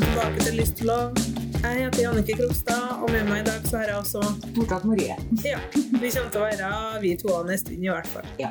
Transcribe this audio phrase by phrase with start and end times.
[0.00, 1.12] tilbake til Lyst til lov.
[1.62, 4.22] Jeg heter Jannike Krokstad, og med meg i dag så har jeg også
[4.56, 5.14] Fortsatt Marie.
[5.46, 6.70] Ja, vi kommer til å være
[7.04, 8.26] vi to en stund, i hvert fall.
[8.40, 8.50] Ja.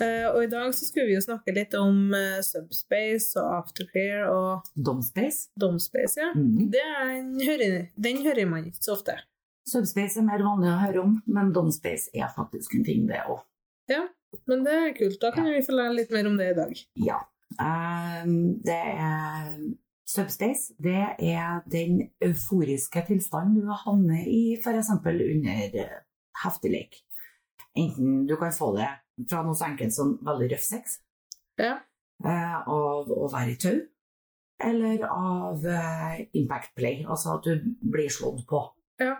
[0.00, 4.24] Uh, og i dag så skulle vi jo snakke litt om uh, Subspace og Aftercare
[4.32, 5.52] og Domspace.
[5.60, 6.32] Domspace, ja.
[6.34, 6.66] Mm.
[6.72, 7.78] Det den, hører,
[8.08, 9.14] den hører man ikke så ofte.
[9.70, 13.46] Subspace er mer vanlig å høre om, men Domspace er faktisk en ting, det òg.
[13.92, 14.02] Ja,
[14.50, 15.20] men det er kult.
[15.22, 16.84] Da kan vi få lære litt mer om det i dag.
[17.06, 17.22] Ja.
[17.62, 19.54] Ehm, det er
[20.06, 24.90] Subspace det er den euforiske tilstanden du havner i f.eks.
[25.00, 25.94] under eh,
[26.44, 26.98] heftig lek.
[27.76, 28.90] Enten du kan få det
[29.30, 30.98] fra noe så enkelt som veldig røff sex,
[31.58, 31.78] Ja.
[32.24, 33.80] eh, av å være i tau,
[34.60, 38.60] eller av eh, impact play, altså at du blir slått på
[39.00, 39.16] Ja.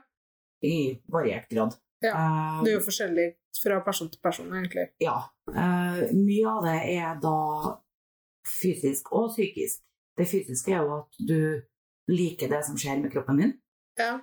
[0.62, 1.74] i variert grad.
[2.04, 3.30] Ja, Det er jo forskjellig
[3.62, 4.90] fra person til person, egentlig.
[5.00, 5.30] Ja.
[5.48, 7.78] mye av det er da
[8.44, 9.80] fysisk og psykisk.
[10.18, 11.62] Det fysiske er jo at du
[12.12, 13.52] liker det som skjer med kroppen din.
[13.98, 14.20] Ja.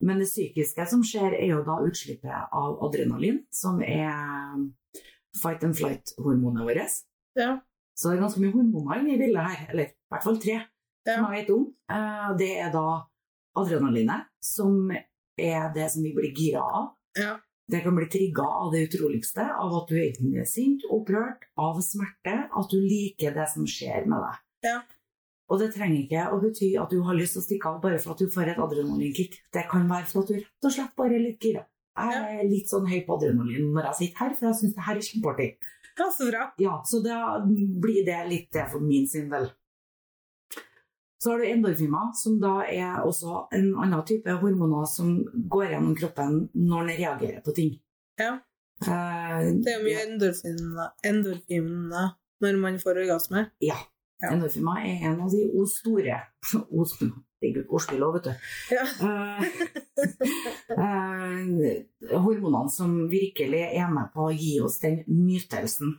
[0.00, 4.68] Men det psykiske som skjer, er jo da utslippet av adrenalin, som er
[5.42, 6.98] fight and flight-hormonet vårt.
[7.38, 7.58] Ja.
[7.98, 10.58] Så det er ganske mye hormoner inne i bildet her, eller i hvert fall tre,
[11.06, 11.14] Ja.
[11.16, 11.74] som jeg vet om.
[11.90, 12.86] Eh, Det er da
[13.56, 16.94] adrenalinet, som er det som vi blir gira av.
[17.16, 17.38] Ja.
[17.68, 21.76] Det kan bli trigga av det utroligste, av at du enten er sint, opprørt, av
[21.82, 24.38] smerte, at du liker det som skjer med deg.
[24.64, 24.80] Ja.
[25.48, 27.98] Og det trenger ikke å bety at du har lyst til å stikke av bare
[28.02, 29.38] for at du får et adrenalinkick.
[29.54, 31.62] Det kan være sånn at du rett og slett bare er litt gira.
[31.98, 34.84] Jeg er litt sånn høy på adrenalin når jeg sitter her, for jeg syns det
[34.86, 35.48] her er kjempeartig.
[35.98, 36.42] ja, så bra.
[36.62, 39.48] Ja, så da blir det litt det for min sin del.
[41.18, 45.16] Så har du endorfiner, som da er også en annen type hormoner som
[45.50, 47.72] går gjennom kroppen når den reagerer på ting.
[48.20, 48.36] Ja.
[48.86, 52.12] Eh, Det er mye endorfiner, endorfiner
[52.44, 53.48] når man får orgasme.
[53.58, 53.74] Ja.
[54.18, 54.32] Ja.
[54.34, 56.16] Endorfiner er en av de o store
[57.38, 58.32] Herregud, ordspill òg, vet du.
[58.74, 58.84] Ja.
[59.08, 59.42] Eh,
[60.74, 65.94] eh, hormonene som virkelig er med på å gi oss den nytelsen.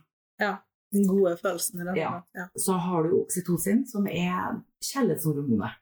[0.92, 1.80] Den gode følelsen.
[1.96, 2.12] Ja.
[2.36, 2.44] Ja.
[2.58, 5.80] Så har du oksytocin, som er kjærlighetshormonet.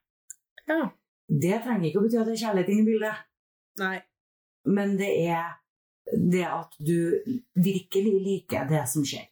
[0.71, 0.91] ja.
[1.29, 3.17] Det trenger ikke å bety at det er kjærlighet inne i bildet,
[3.83, 3.97] Nei.
[4.65, 5.59] men det er
[6.09, 7.19] det at du
[7.53, 9.27] virkelig liker det som skjer.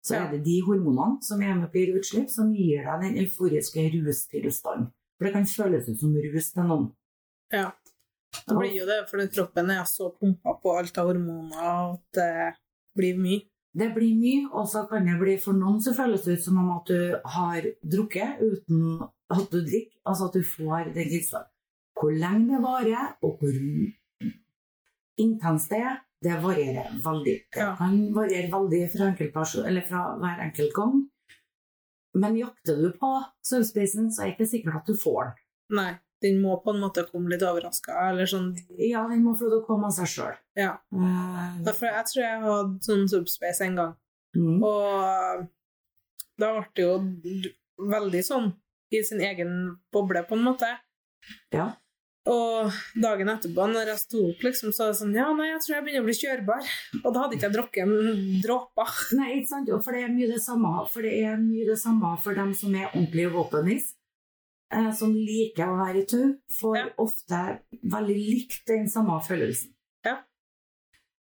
[0.00, 3.84] Så er det de hormonene som er med på utslipp, som gir deg den euforiske
[3.98, 4.88] rustilstanden.
[5.18, 6.88] For det kan føles ut som rus til noen.
[7.52, 7.68] Ja.
[8.46, 12.32] Det blir jo det, fordi kroppen er så pumpa på alt av hormoner at det
[12.96, 13.44] blir mye.
[13.76, 16.58] Det blir mye, og så kan det bli for noen så føles det ut som
[16.62, 19.98] om at du har drukket uten at du drikker.
[20.08, 21.50] Altså at du får den tilstanden.
[22.00, 23.58] Hvor lenge det varer, og hvor
[25.20, 27.36] intenst det er, det varierer veldig.
[27.52, 27.74] Det Ja.
[27.76, 29.12] kan variere veldig fra,
[29.88, 31.08] fra hver enkelt gang.
[32.14, 33.10] Men jakter du på
[33.46, 35.34] subspacen, så er det ikke sikkert at du får den.
[35.76, 35.98] Nei.
[36.22, 38.50] Den må på en måte komme litt overraska, eller sånn.
[38.76, 40.34] Ja, den må få lov til å komme av seg sjøl.
[40.58, 40.74] Ja.
[41.64, 43.94] Derfor, jeg tror jeg hadde sånn subspace en gang.
[44.36, 44.62] Mm.
[44.62, 45.48] Og
[46.38, 46.98] da ble det jo
[47.94, 48.50] veldig sånn
[48.92, 50.68] i sin egen boble, på en måte.
[51.54, 51.70] Ja.
[52.28, 55.60] Og dagen etterpå, når jeg sto opp, liksom, så var det sånn Ja, nei, jeg
[55.64, 56.66] tror jeg begynner å bli kjørbar.
[57.00, 58.84] Og da hadde ikke jeg drukket en dråpe.
[59.18, 59.70] Nei, ikke sant?
[59.86, 62.74] For det er mye det samme for det er mye det samme for dem som
[62.76, 63.86] er ordentlige våpenis,
[64.74, 66.26] eh, som liker å være i tau,
[66.60, 66.86] får Ja.
[66.98, 67.40] ofte
[67.96, 69.72] veldig likt den samme følelsen.
[70.04, 70.18] Ja.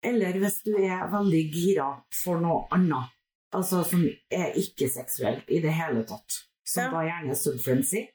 [0.02, 1.90] Eller hvis du er veldig gira
[2.22, 3.12] for noe annet,
[3.52, 6.90] altså som er ikke-seksuelt i det hele tatt, som Ja.
[6.90, 8.06] da gjerne er subfrenzy,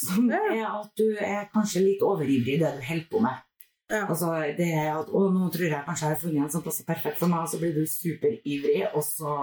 [0.00, 3.44] som er at du er kanskje litt overivrig i det du holder på med.
[3.88, 4.04] Ja.
[4.04, 6.86] Altså, det er at å, nå tror jeg kanskje jeg har funnet en som passer
[6.88, 9.34] perfekt for meg, og så blir du superivrig, og så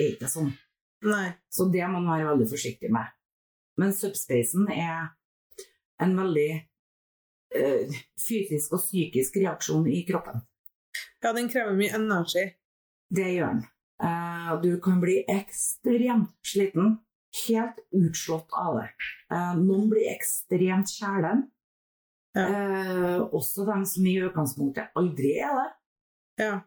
[0.00, 0.52] er ikke sånn.
[1.04, 1.26] Nei.
[1.52, 3.10] Så det må man være veldig forsiktig med.
[3.80, 5.12] Men subspacen er
[6.02, 6.48] en veldig
[7.58, 10.42] uh, fysisk og psykisk reaksjon i kroppen.
[11.22, 12.48] Ja, den krever mye energi.
[13.12, 13.64] Det gjør den.
[14.02, 16.96] Uh, du kan bli ekstremt sliten,
[17.46, 18.88] helt utslått av det.
[19.32, 21.46] Eh, noen blir ekstremt kjælen.
[22.34, 22.46] Ja.
[22.48, 25.70] Eh, også de som i utgangspunktet aldri er det.
[26.44, 26.60] Ja.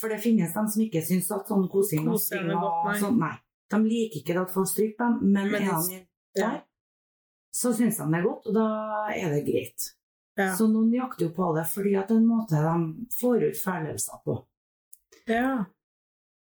[0.00, 3.34] For det finnes de som ikke syns at sånn kosing og spring og sånn, nei.
[3.68, 6.62] De liker ikke at folk stryker dem, men, Men er det- de der,
[7.52, 9.92] så syns de det er godt, og da er det greit.
[10.38, 10.54] Ja.
[10.56, 13.56] Så noen jakter jo på det fordi at det er en måte de får ut
[13.56, 14.44] følelser på.
[15.26, 15.64] ja.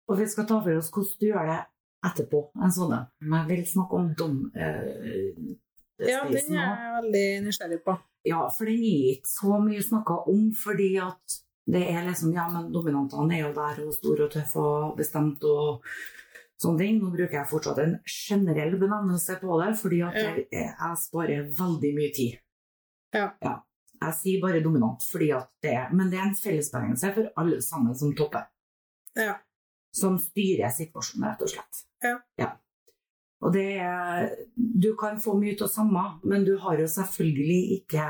[0.07, 1.65] Og vi skal ta for oss hvordan du gjør det
[2.09, 3.05] etterpå, en sånn en.
[3.21, 4.41] Men jeg vil snakke om dom...
[4.55, 5.55] Eh,
[5.95, 7.93] Ja, den er jeg veldig nysgjerrig på.
[8.27, 11.37] Ja, for den er ikke så mye snakka om, fordi at
[11.71, 15.43] det er liksom Ja, men dominantene er jo der og store og tøffe og bestemt
[15.47, 15.85] og
[16.61, 16.99] sånne ting.
[16.99, 20.25] Nå bruker jeg fortsatt en generell benevnelse på det, fordi at Ja.
[20.35, 22.35] jeg, jeg sparer veldig mye tid.
[23.15, 23.29] Ja.
[24.01, 27.61] Jeg sier bare dominant, fordi at det er, men det er en fellesbetegnelse for alle
[27.63, 28.49] sammen som topper.
[29.15, 29.37] Ja.
[29.95, 31.83] Som styrer situasjonen, rett og slett.
[32.03, 32.49] Ja.
[33.45, 38.07] Og det er Du kan få mye av samme, men du har jo selvfølgelig ikke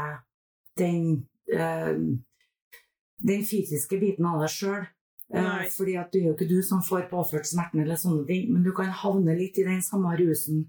[0.80, 2.18] den øh,
[3.24, 4.86] den fysiske biten av deg sjøl.
[5.34, 5.66] Nei.
[5.74, 8.62] fordi at det er jo ikke du som får påført smerten, eller sånne ting, men
[8.64, 10.68] du kan havne litt i den samme rusen.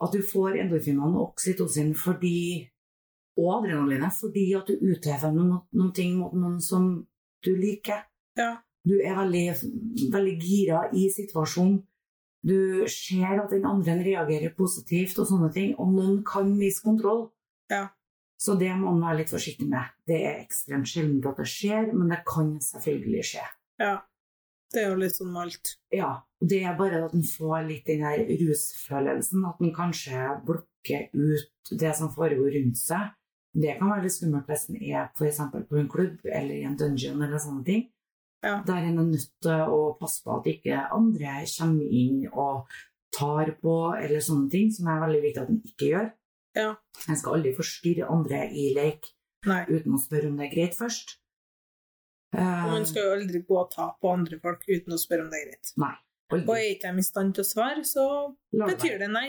[0.00, 2.64] At du får endorfinene og oksytocin fordi,
[3.36, 6.88] og adrenalinet fordi at du utøver noen, noen ting mot noen som
[7.44, 8.06] du liker.
[8.40, 8.54] Ja.
[8.88, 9.44] Du er veldig,
[10.14, 11.82] veldig gira i situasjonen.
[12.48, 17.26] Du ser at den andre reagerer positivt og sånne ting, og noen kan miste kontroll.
[17.72, 17.88] Ja.
[18.38, 19.90] Så det må man være litt forsiktig med.
[20.06, 23.48] Det er ekstremt sjelden at det skjer, men det kan selvfølgelig skje.
[23.82, 23.96] ja.
[24.68, 25.70] Det er jo litt sånn alt.
[25.94, 26.10] Ja,
[26.44, 31.70] det er bare at en får litt den der rusfølelsen, at en kanskje blokker ut
[31.80, 33.14] det som foregår rundt seg.
[33.56, 35.40] Det kan være litt skummelt hvis en er f.eks.
[35.70, 37.86] på en klubb eller i en dungeon eller sånne ting.
[38.44, 38.60] Ja.
[38.66, 42.68] Der en er nødt til å passe på at ikke andre kommer inn og
[43.14, 46.10] tar på eller sånne ting, som er veldig viktig at en ikke gjør.
[46.58, 46.68] Ja.
[47.08, 49.08] En skal aldri forstyrre andre i lek
[49.48, 49.62] Nei.
[49.68, 51.16] uten å spørre om det er greit først.
[52.36, 55.24] Eh, Og man skal jo aldri gå og ta på andre folk uten å spørre
[55.26, 55.72] om det er greit.
[55.80, 55.94] Nei.
[56.28, 58.04] Og er ikke de i stand til å svare, så
[58.52, 59.28] La det betyr det nei.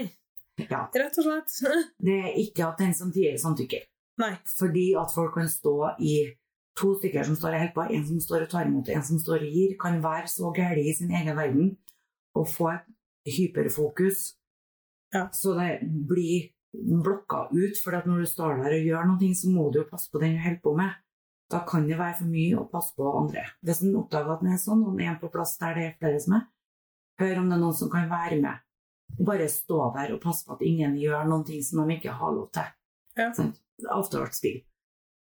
[0.60, 0.82] Ja.
[0.92, 1.54] Rett og slett.
[2.10, 3.86] Det er ikke at den som tier, samtykker.
[4.20, 4.34] Nei.
[4.52, 6.18] Fordi at folk kan stå i
[6.78, 9.20] to stykker som står og holder på, en som står og tar imot, en som
[9.20, 11.74] står og gir, kan være så gæren i sin egen verden
[12.38, 12.88] og få et
[13.36, 14.36] hyperfokus.
[15.14, 15.28] Ja.
[15.34, 19.52] Så det blir blokka ut, for at når du står der og gjør noe, så
[19.52, 20.98] må du jo passe på den du holder på med.
[21.50, 23.48] Da kan det være for mye å passe på andre.
[23.66, 25.96] Hvis en oppdager at den er sånn, og den er på plass der det er
[25.98, 26.44] flere som er,
[27.20, 28.66] hør om det er noen som kan være med.
[29.26, 32.52] Bare stå der og passe på at ingen gjør noe som de ikke har lov
[32.54, 32.70] til.
[33.18, 33.32] Ja.
[33.34, 33.56] Sånn.
[33.90, 34.62] Avtalt-spill.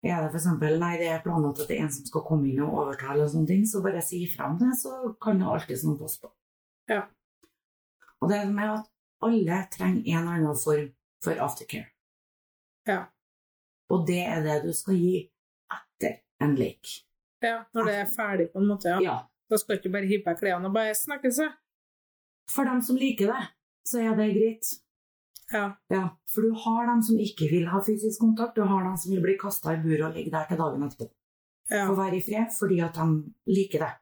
[0.06, 2.62] Er det eksempel, nei, det er planlagt at det er en som skal komme inn
[2.62, 4.92] og overta, eller sånne ting, så bare si fra om det, så
[5.24, 6.30] kan det alltid sånn passe på.
[6.92, 7.00] Ja.
[8.22, 8.92] Og det med at
[9.26, 10.92] alle trenger en eller annen form
[11.26, 11.90] for aftercare.
[12.86, 13.00] Ja.
[13.90, 15.24] Og det er det du skal gi
[15.74, 17.00] etter en lek.
[17.42, 18.94] Ja, når det er ferdig, på en måte.
[18.94, 19.02] ja.
[19.02, 19.18] Ja.
[19.50, 21.38] Da skal du ikke bare hive deg klærne og bare snakkes.
[21.44, 21.52] ja.
[22.50, 23.44] For dem som liker det,
[23.86, 24.72] så er det greit.
[25.54, 25.66] Ja.
[25.94, 29.14] Ja, for du har dem som ikke vil ha fysisk kontakt, du har dem som
[29.14, 31.12] vil bli kasta i buret og ligge der til dagen etterpå.
[31.70, 31.86] Ja.
[31.90, 33.94] Få være i fred fordi at de liker det.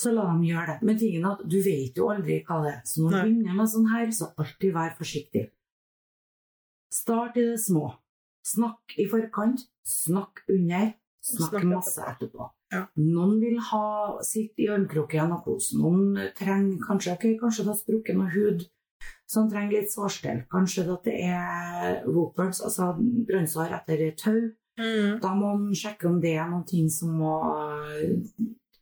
[0.00, 0.76] Så la dem gjøre det.
[0.88, 2.78] Men tingen er at du vet jo aldri hva det er.
[2.88, 5.44] Så når du begynner med sånn her, så alltid vær forsiktig.
[6.92, 7.90] Start i det små.
[8.42, 12.48] Snakk i forkant, snakk under, snakk Snakk masse etterpå.
[12.72, 12.86] Ja.
[12.96, 13.86] Noen vil ha
[14.24, 15.70] sitt i armkroken og kos.
[15.76, 18.64] Noen trenger kanskje ok, kanskje det har sprukket noe hud
[19.32, 20.42] som trenger litt sårstell.
[20.52, 24.40] Kanskje at det er ropers, altså brannsår etter tau.
[24.80, 25.20] Mm.
[25.22, 27.36] Da må man sjekke om det er noen ting som må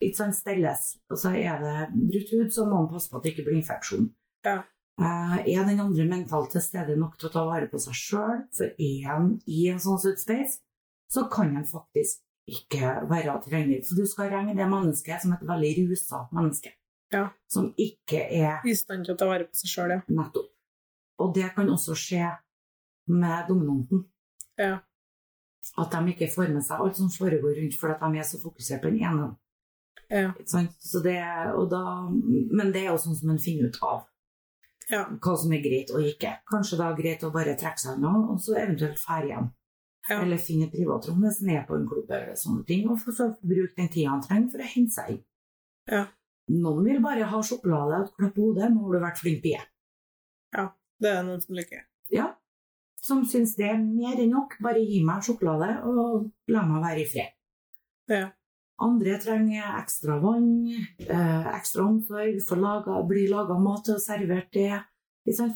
[0.01, 0.95] ikke sant, stelles.
[1.11, 3.61] Og så er det brutt hud, så må man passe på at det ikke blir
[3.61, 4.11] infeksjon.
[4.47, 4.61] Ja.
[5.01, 8.43] Uh, er den andre mentalt til stede nok til å ta vare på seg sjøl?
[8.57, 10.61] For er han i en sånn space,
[11.11, 12.21] så kan han faktisk
[12.51, 13.85] ikke være tilgjengelig.
[13.89, 16.75] For du skal regne det mennesket som et veldig rusa menneske.
[17.13, 17.25] Ja.
[17.51, 20.01] Som ikke er I stand til å ta vare på seg sjøl, ja.
[20.09, 20.51] Nettopp.
[21.21, 22.29] Og det kan også skje
[23.11, 24.05] med dominanten.
[24.59, 24.79] ja.
[25.77, 28.81] At de ikke får med seg alt som foregår rundt, fordi de er så fokusert
[28.83, 29.27] på den ene.
[30.11, 30.31] Ja.
[30.47, 31.19] Så det,
[31.55, 34.07] og da, men det er jo sånn som en finner ut av
[34.91, 35.05] Ja.
[35.21, 36.33] hva som er greit og ikke.
[36.51, 39.51] Kanskje da greit å bare trekke seg unna, og så eventuelt dra hjem.
[40.09, 40.23] Ja.
[40.23, 43.29] Eller finne et privatrom hvis en er på en klubb eller sånne ting, og så
[43.45, 45.23] bruke den tida han trenger for å hente seg inn.
[46.51, 46.61] Ja.
[46.67, 49.45] Noen vil bare ha sjokolade og et klapp på hodet, nå har du vært flink
[49.45, 49.61] pie.
[51.01, 51.87] Det er noen som liker.
[52.13, 52.27] Ja.
[53.01, 54.59] Som syns det er mer enn nok.
[54.61, 57.33] Bare gi meg sjokolade, og la meg være i fred.
[58.11, 58.27] Ja.
[58.81, 64.83] Andre trenger ekstra vann, eh, ekstra omsorg, laga, bli laga mat og servert det.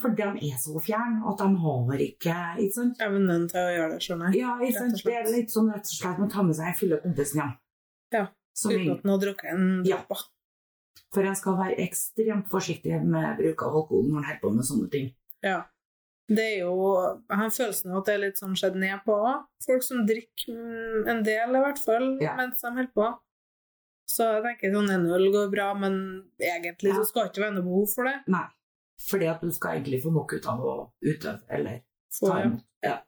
[0.01, 2.91] For de er så fjerne at de har ikke ikke?
[3.01, 4.43] Evnen til å gjøre det skjønner jeg.
[4.45, 4.59] Ja.
[4.61, 7.55] Det er litt sånn rett og slett å ta med seg en fulle kompisen hjem.
[8.13, 10.05] Ja, Som Uten at den har drukket en Ja.
[11.15, 14.65] For en skal være ekstremt forsiktig med bruk av alkohol når en holder på med
[14.69, 15.15] sånne ting.
[15.43, 15.65] Ja.
[16.27, 16.75] Det er jo
[17.29, 19.45] Jeg har følelsen av at det er litt sånn skjedd nedpå òg.
[19.67, 22.35] Folk som drikker en del, i hvert fall, Ja.
[22.37, 23.19] mens de holder på.
[24.09, 26.97] Så jeg tenker sånn en øl går bra, men egentlig Ja.
[26.97, 28.17] så skal det ikke være noe behov for det.
[28.29, 28.47] Nei.
[29.01, 31.81] Fordi at du skal egentlig få nok ut av å utøve eller
[32.21, 32.63] ta imot.
[32.83, 32.99] Ja.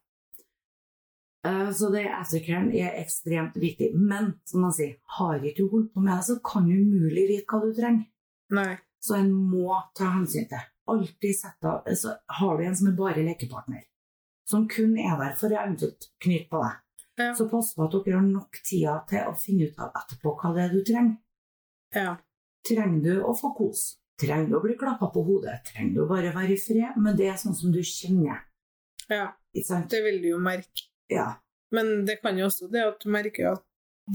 [1.47, 3.93] Eh, Så det aftercaren er ekstremt viktig.
[3.95, 7.26] Men som man sier, har ikke du holdt på med det, så kan du umulig
[7.31, 8.07] vite hva du trenger.
[8.57, 8.79] Nei.
[9.03, 10.65] Så en må ta hensyn til.
[10.88, 13.83] Alltid sette av Så har du en som er bare lekepartner,
[14.47, 16.76] som kun er der for å eventuelt knyte på deg,
[17.19, 17.33] Ja.
[17.35, 20.55] så pass på at dere har nok tida til å finne ut av etterpå hva
[20.55, 21.17] det er du trenger.
[21.95, 22.17] Ja.
[22.69, 23.99] Trenger du å få kos?
[24.19, 25.65] Trenger du å bli klappa på hodet?
[25.65, 26.97] Trenger du å bare være i fred?
[26.97, 28.43] Men det er sånn som du kjenner.
[29.09, 29.33] ja.
[29.55, 30.91] Det vil du jo merke.
[31.12, 31.28] Ja.
[31.75, 33.64] Men det kan jo også det at du merker at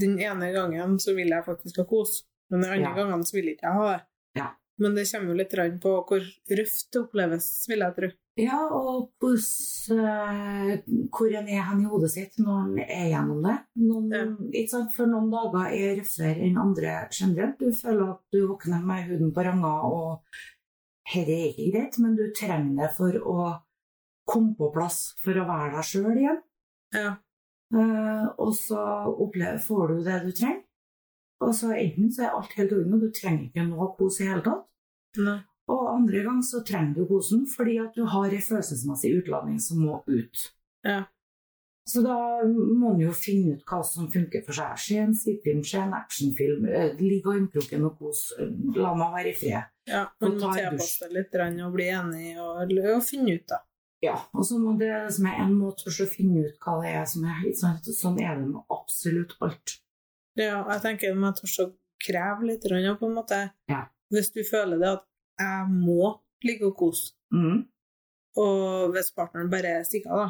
[0.00, 2.94] den ene gangen så vil jeg faktisk ha kos, men den andre Ja.
[2.96, 4.00] gangen så vil ikke jeg ha det.
[4.40, 4.48] Ja.
[4.80, 6.20] Men det kommer jo litt rann på hvor
[6.58, 8.08] røft det oppleves, vil jeg tro.
[8.40, 10.78] Ja, og eh,
[11.12, 13.56] hvor en er hen i hodet sitt når en er gjennom det.
[13.76, 14.94] Noen, ikke sant?
[14.96, 17.58] For noen dager er røffere enn andre generelt.
[17.60, 20.24] Du føler at du våkner med huden på ranga, og
[21.12, 23.36] dette er ikke greit, men du trenger det for å
[24.32, 26.40] komme på plass for å være deg sjøl igjen.
[26.94, 27.14] Ja.
[27.72, 28.80] Uh, og så
[29.12, 30.60] opplever, får du det du trenger.
[31.42, 34.28] Og så enten så er alt helt ordentlig og du trenger ikke noe kos i
[34.28, 34.68] hele tatt.
[35.22, 35.40] Nei.
[35.72, 39.82] Og andre gang så trenger du kosen fordi at du har en følelsesmessig utladning som
[39.82, 40.46] må ut.
[40.86, 41.02] Ja.
[41.88, 42.14] Så da
[42.46, 44.78] må en jo finne ut hva som funker for seg.
[44.78, 48.28] Se en sitfilm, se en actionfilm, eh, ligge og innkrukken og kos.
[48.76, 49.72] La meg være i fred.
[49.90, 53.58] Ja, man må tilpasse seg litt og bli enig og, og finne ut, da.
[54.02, 57.04] Ja, og så må det som er en måte å finne ut hva det er
[57.06, 57.94] som er ikke?
[57.94, 59.76] Sånn er det med absolutt alt.
[60.34, 61.66] Ja, jeg tenker man tør å
[62.02, 63.38] kreve litt, på en måte.
[63.70, 63.84] Ja.
[64.10, 65.04] Hvis du føler det at
[65.38, 67.66] jeg må ligge og kose, Mm.
[68.36, 70.28] og hvis partneren bare stikker av, da.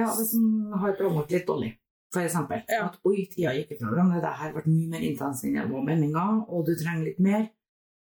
[0.00, 1.74] Ja, hvis han har planlagt litt dårlig,
[2.12, 2.62] for eksempel.
[2.68, 2.86] Ja.
[2.88, 5.84] At oi, tida gikk ifra hverandre, det her ble mye mer intenst enn jeg var
[5.84, 7.50] meninga, og du trenger litt mer,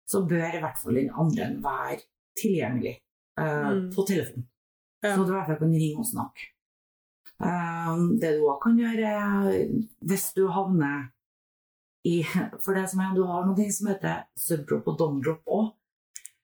[0.09, 2.01] så bør i hvert fall den andre være
[2.39, 2.97] tilgjengelig
[3.39, 3.91] eh, Mm.
[3.95, 4.47] på telefon.
[5.03, 5.15] Ja.
[5.15, 6.51] Så du i hvert fall kan ringe og snakke.
[7.41, 7.91] Eh,
[8.21, 9.13] det du òg kan gjøre,
[10.05, 11.09] hvis du havner
[12.05, 12.23] i
[12.65, 15.67] For det som er, du har noe som heter subdrop og downdrop òg.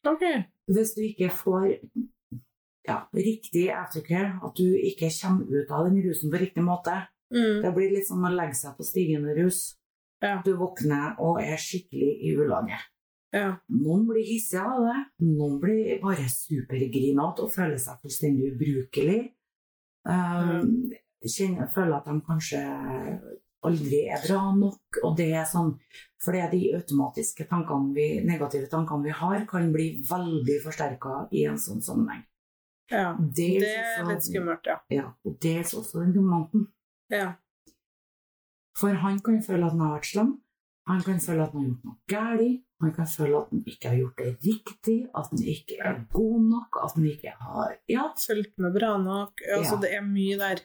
[0.07, 0.43] Okay.
[0.69, 1.71] Hvis du ikke får
[2.87, 7.01] ja, riktig aftercare, at du ikke kommer ut av den rusen på riktig måte
[7.35, 7.63] Mm.
[7.63, 9.77] Det blir litt som å legge seg på stigende rus.
[10.23, 10.39] Ja.
[10.45, 12.79] Du våkner og er skikkelig i ulage.
[13.37, 13.49] Ja.
[13.69, 19.19] Noen blir hissige av det, noen blir bare supergrinete og føler seg fullstendig ubrukelig.
[20.07, 20.93] Um,
[21.27, 22.61] kjenner, føler at de kanskje
[23.67, 25.73] aldri er bra nok, og det er sånn
[26.23, 31.59] fordi de automatiske tankene vi, negative tankene vi har, kan bli veldig forsterka i en
[31.61, 32.25] sånn sammenheng.
[32.91, 33.17] ja.
[33.19, 34.79] Dels Det er også- litt skummelt, ja.
[34.91, 36.69] Ja, og dels også den dominanten.
[37.11, 37.35] Ja.
[38.77, 40.41] For han kan føle at han har vært slem,
[40.87, 43.89] han kan føle at han har gjort noe galt, han kan føle at den ikke
[43.89, 48.09] har gjort det riktig, at den ikke er god nok, at den ikke har Ja,
[48.27, 49.33] Fulgt med bra nok.
[49.57, 49.81] Altså, Ja.
[49.81, 50.61] det er mye der.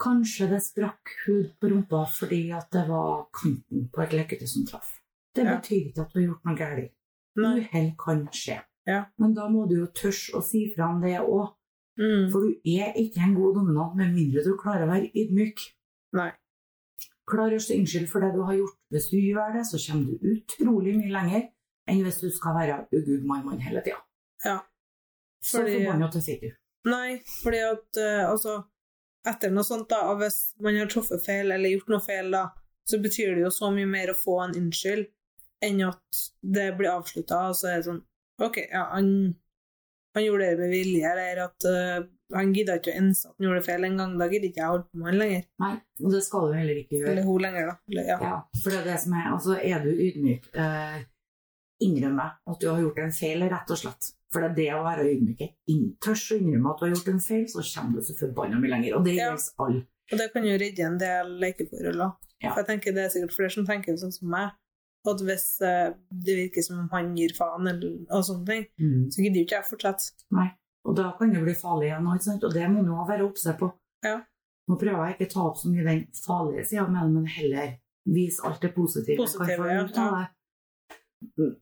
[0.00, 4.66] kanskje det sprakk hud på rumpa fordi at det var kanten på et leketøy som
[4.66, 5.00] traff.
[5.34, 5.56] Det Ja.
[5.56, 6.92] betyr ikke at du har gjort noe galt.
[7.38, 8.60] Uhell kan skje.
[8.86, 9.04] Ja.
[9.18, 11.54] Men da må du jo tørre å si fra om det òg,
[11.98, 12.30] Mm.
[12.32, 15.58] for du er ikke en god dominant med mindre du klarer å være ydmyk.
[16.12, 16.32] Nei.
[17.30, 18.76] Klar å si unnskyld for det du har gjort.
[18.92, 21.46] Hvis du gjør det, så kommer du utrolig mye lenger
[21.88, 24.00] enn hvis du skal være ugugg mann hele tida.
[24.44, 24.58] Ja.
[25.44, 26.50] Så Fordi- forbanna tøff er du.
[26.84, 28.62] Nei, fordi at uh, altså
[29.24, 32.42] Etter noe sånt, da, og hvis man har truffet feil eller gjort noe feil, da,
[32.84, 35.06] så betyr det jo så mye mer å få en unnskyld
[35.64, 38.02] enn at det blir avslutta, og så er det sånn
[38.44, 39.08] OK, ja, han,
[40.12, 42.04] han gjorde det med vilje, eller at eh,
[42.36, 44.18] han gidda ikke å innse at han gjorde feil en gang.
[44.18, 45.42] Da gidder ikke jeg holde på med han lenger.
[45.64, 45.72] Nei,
[46.04, 47.10] og det skal du heller ikke gjøre.
[47.12, 47.74] Eller hun lenger, da.
[47.92, 48.18] Eller, ja.
[48.22, 50.98] Ja, for det er det som er Altså, er du ydmyk, eh,
[51.84, 54.10] innrømme at du har gjort en feil, rett og slett.
[54.32, 55.42] For det er det å være ydmyk.
[56.02, 58.70] Tørs å innrømme at du har gjort en feil, så kommer du så forbanna mye
[58.74, 58.96] lenger.
[58.98, 59.30] Og det Ja.
[59.30, 59.86] gjelder alle.
[60.12, 61.98] Og det kan jo redde en del lekeforhold.
[61.98, 62.10] da.
[62.42, 62.52] Ja.
[62.54, 64.50] For jeg tenker Det er sikkert flere som tenker sånn som meg.
[65.06, 69.10] At hvis eh, det virker som om han gir faen, eller, og sånne ting, Mm.
[69.12, 70.12] så gidder jo ikke jeg fortsette.
[70.32, 70.50] Nei.
[70.84, 72.06] Og da kan det bli farlig igjen,
[72.44, 73.70] og det må man også være oppse på.
[74.04, 74.18] Ja.
[74.68, 77.26] Nå prøver jeg ikke å ta opp så mye den farlige sida med det, men
[77.26, 77.74] heller
[78.04, 79.16] vise alt det positive.
[79.16, 80.26] jeg kan få ja.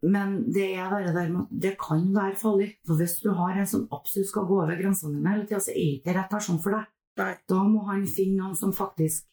[0.02, 2.68] Men det er bare der med, det kan være farlig.
[2.86, 5.70] For hvis du har en som absolutt skal gå over grensene dine hele tida, så
[5.70, 6.88] er ikke rett person for deg.
[7.20, 7.34] Nei.
[7.48, 9.28] Da må han finne noen som faktisk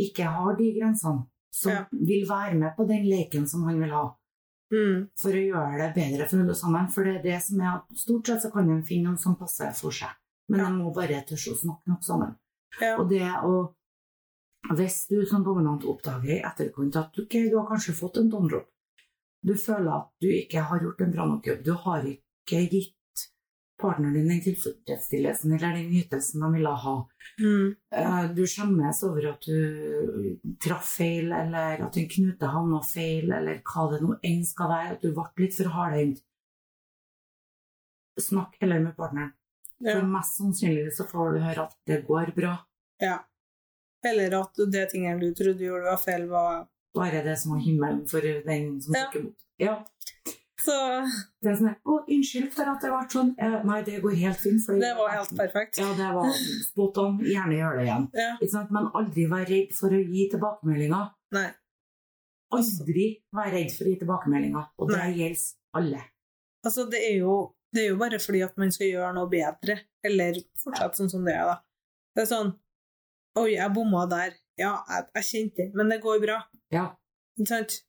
[0.00, 1.26] ikke har de grensene.
[1.56, 1.84] Som Ja.
[1.92, 4.14] vil være med på den leken som han vil ha
[4.72, 5.08] Mm.
[5.16, 6.88] for å gjøre det bedre for alle sammen.
[6.90, 9.36] For det er det som er at stort sett så kan de finne noen som
[9.38, 10.10] passer for seg.
[10.48, 10.66] Men Ja.
[10.70, 12.36] de må bare tørre å snakke nok sammen.
[12.80, 12.96] Ja.
[12.98, 13.72] Og det å
[14.74, 18.66] Hvis du som dominant oppdager i etterkant at ok, du har kanskje fått en domdrop,
[19.44, 22.95] du føler at du ikke har gjort en bra nok jobb, du har ikke gitt
[23.78, 26.96] partneren din den tilfredsstillelsen eller den ytelsen de ville ha,
[27.38, 27.76] Mm.
[27.92, 33.58] Eh, Du skjemmes over at du traff feil, eller at en knute havna feil, eller
[33.66, 36.22] hva det nå enn skal være, at du ble litt for hardhendt.
[38.18, 39.32] snakk heller med partneren.
[39.80, 39.98] Ja.
[39.98, 42.54] For mest sannsynlig så får du høre at det går bra.
[43.00, 43.18] ja.
[44.04, 47.60] Eller at det tingene du trodde du gjorde var feil, var Bare det som var
[47.60, 49.04] himmelen for den som Ja.
[49.06, 49.14] mot.
[49.16, 49.34] imot.
[49.58, 49.84] Ja.
[50.66, 50.74] Så
[51.42, 53.28] Det er sånn her, Å, unnskyld for at det ble sånn.
[53.38, 54.60] Eh, nei, det går helt fint.
[54.66, 55.78] fordi- det var helt perfekt.
[55.78, 56.32] Ja, det var
[56.66, 57.18] spot on.
[57.22, 58.08] Gjerne gjør det igjen.
[58.14, 58.32] Ja.
[58.40, 58.70] Ikke sant?
[58.74, 61.12] Men aldri vær redd for å gi tilbakemeldinger.
[61.32, 61.46] Nei.
[62.56, 64.68] Aldri vær redd for å gi tilbakemeldinger.
[64.78, 66.02] Og det gjelder alle.
[66.66, 69.80] Altså, det er, jo, det er jo bare fordi at man skal gjøre noe bedre,
[70.04, 71.56] eller fortsette sånn som det er, da.
[72.16, 72.54] Det er sånn
[73.36, 74.32] Oi, jeg bomma der.
[74.56, 76.38] Ja, jeg, jeg kjente det, men det går bra.
[76.72, 76.86] Ja,
[77.38, 77.82] Ikke sant?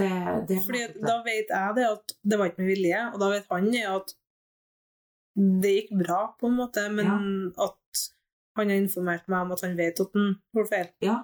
[0.00, 0.12] Det,
[0.48, 3.50] det Fordi da vet jeg det at det var ikke med vilje, og da vet
[3.52, 4.14] han at
[5.62, 8.06] det gikk bra, på en måte, men at
[8.58, 10.88] han har informert meg om at han vet at han gjorde feil.
[11.06, 11.18] Ja,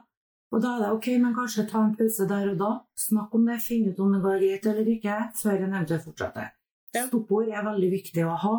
[0.55, 2.71] og da er det ok, men kanskje ta en pause der og da.
[3.03, 6.53] Snakk om det, finne ut om det går greit eller ikke, før en eventuelt fortsetter.
[6.95, 7.07] Ja.
[7.09, 8.57] Stoppord er veldig viktig å ha,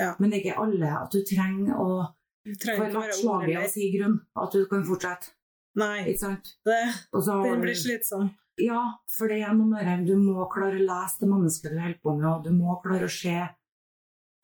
[0.00, 0.14] Ja.
[0.18, 1.90] men det er ikke alle at du trenger å
[2.44, 5.32] du få trenger ord slaget og si grunn, at du kan fortsette.
[5.78, 6.48] Nei, Ikke sant?
[6.66, 6.80] det,
[7.14, 8.30] Og så, den blir slitsom.
[8.60, 9.96] Ja, for det er noe med det.
[10.10, 13.06] Du må klare å lese det mennesket du holder på med, og du må klare
[13.06, 13.36] å se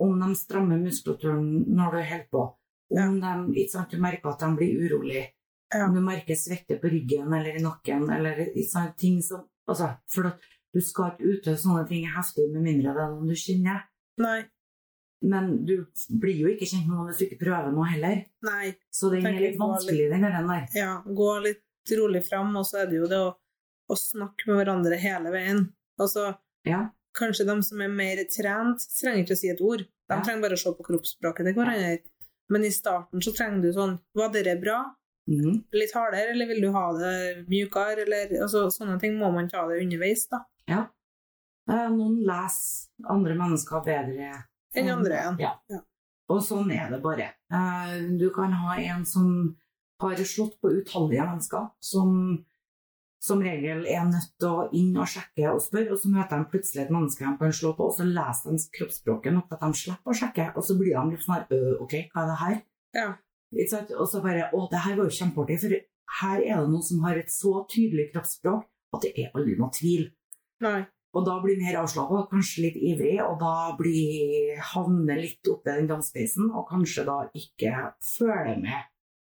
[0.02, 2.44] om de strammer muskulaturen når du holder på.
[2.96, 5.24] Om de, ikke sant, du merker at de blir urolige.
[5.74, 5.88] Ja.
[5.88, 9.96] Om du merker svette på ryggen eller i nakken, eller ikke sant, ting som altså,
[10.12, 10.30] For
[10.76, 13.82] du skal ikke utøve sånne ting heftig med mindre det er noen du kjenner.
[14.22, 14.38] Nei.
[15.26, 15.74] Men du
[16.20, 18.20] blir jo ikke kjent med noen hvis du ikke prøver noe heller.
[18.46, 18.74] Nei.
[18.92, 20.68] Så den er litt vanskelig, den der.
[20.76, 23.32] Ja, gå litt rolig fram, og så er det jo det å,
[23.90, 25.72] å snakke med hverandre hele veien.
[26.00, 26.90] Altså, Ja.
[27.16, 29.78] kanskje de som er mer trent, trenger ikke å si et ord.
[30.08, 30.20] De Ja.
[30.22, 31.98] trenger bare å se på kroppsspråket til hverandre.
[32.48, 34.94] Men i starten så trenger du sånn Var dette bra?
[35.28, 35.64] Mm.
[35.72, 38.02] Litt hardere, eller vil du ha det mjukere?
[38.06, 40.44] Eller altså, sånne ting må man ta det underveis, da.
[40.68, 40.86] ja.
[41.68, 44.44] Eh, Noen leser andre mennesker bedre
[44.76, 45.38] Enn andre igjen.
[45.40, 45.58] Ja.
[45.68, 45.80] Ja.
[46.28, 47.32] Og sånn er det bare.
[47.50, 49.56] Eh, Du kan ha en som
[50.00, 52.44] har slått på utallige mennesker, som
[53.26, 56.50] som regel er nødt til å inn og sjekke og spørre, og så møter de
[56.52, 59.80] plutselig et menneske de kan slå på, og så leser de kroppsspråket nok at de
[59.82, 62.40] slipper å sjekke, og så blir de litt sånn her «Øh, OK, hva er det
[62.42, 62.58] her?
[62.96, 63.08] Ja.
[63.96, 65.76] Og så bare Å, det her var jo kjempeartig, for
[66.20, 69.74] her er det noen som har et så tydelig kroppsspråk at det er aldri noe
[69.74, 70.06] tvil.
[70.64, 70.80] Nei.
[71.16, 75.78] Og da blir mer avslappa, kanskje litt ivrig, og da blir havner litt oppe i
[75.80, 77.72] den danspeisen, og kanskje da ikke
[78.04, 78.90] følger med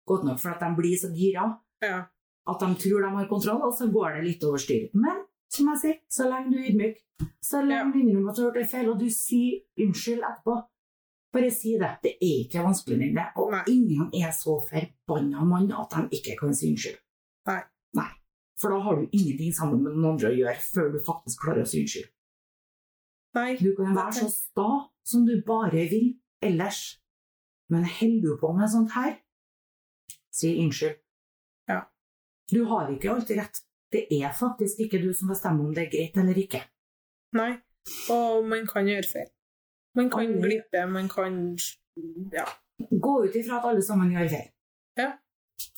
[0.08, 1.50] godt nok, for at de blir så gira
[1.84, 2.04] Ja.
[2.50, 4.88] At de tror de har kontroll, og så går det litt over styr.
[4.92, 7.00] Men som jeg sier, så lenge du er ydmyk,
[7.44, 10.56] så lenge du innrømmer at du har gjort en feil, og du sier unnskyld etterpå,
[11.34, 11.92] bare si det.
[12.02, 16.36] Det er ikke vanskeligere enn det, og ingen er så forbanna mann at de ikke
[16.40, 16.98] kan si unnskyld.
[17.50, 17.60] Nei.
[17.98, 18.10] Nei.
[18.60, 21.64] For da har du ingenting sammen med noen andre å gjøre før du faktisk klarer
[21.64, 22.10] å si unnskyld.
[23.34, 23.48] Nei.
[23.58, 24.68] Du kan være så sta
[25.04, 26.12] som du bare vil
[26.44, 27.00] ellers,
[27.72, 29.16] men holder du på med sånt her,
[30.34, 31.00] si unnskyld.
[32.52, 33.60] Du har ikke alltid rett.
[33.92, 36.60] Det er faktisk ikke du som bestemmer om det er greit eller ikke.
[37.34, 37.52] Nei.
[38.10, 39.30] Og man kan gjøre feil.
[39.94, 41.56] Man kan Alle- glippe, man kan
[42.32, 42.44] Ja.
[42.90, 44.48] Gå ut ifra at alle sammen gjør feil.
[44.98, 45.12] Ja.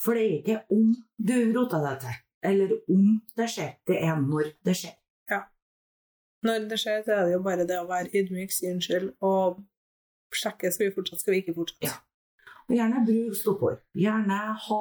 [0.01, 0.95] For det er ikke om
[1.27, 3.75] du roter deg til, eller om det skjer.
[3.87, 4.95] Det er når det skjer.
[5.29, 5.41] Ja.
[6.43, 9.61] Når det skjer, så er det jo bare det å være ydmyk, si unnskyld og
[10.33, 11.85] sjekke skal vi fortsette, skal vi ikke fortsette.
[11.85, 11.93] Ja.
[12.67, 13.77] Og gjerne bruk stoppord.
[13.95, 14.79] Gjerne ha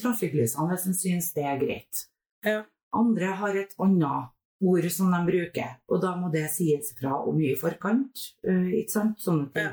[0.00, 2.02] trafikklysene hvis en syns det er greit.
[2.44, 2.64] Ja.
[2.94, 4.30] Andre har et annet
[4.64, 8.20] ord som de bruker, og da må det sies fra om mye i forkant.
[8.46, 9.16] Uh, ikke sant?
[9.20, 9.72] Sånne ting.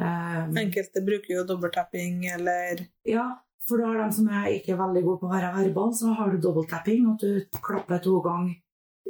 [0.00, 3.24] Um, Enkelte bruker jo dobbelttapping eller ja,
[3.68, 6.30] for da har de som er ikke veldig gode på å være verbal, så har
[6.32, 8.54] du dobbelttapping, at du klapper to ganger.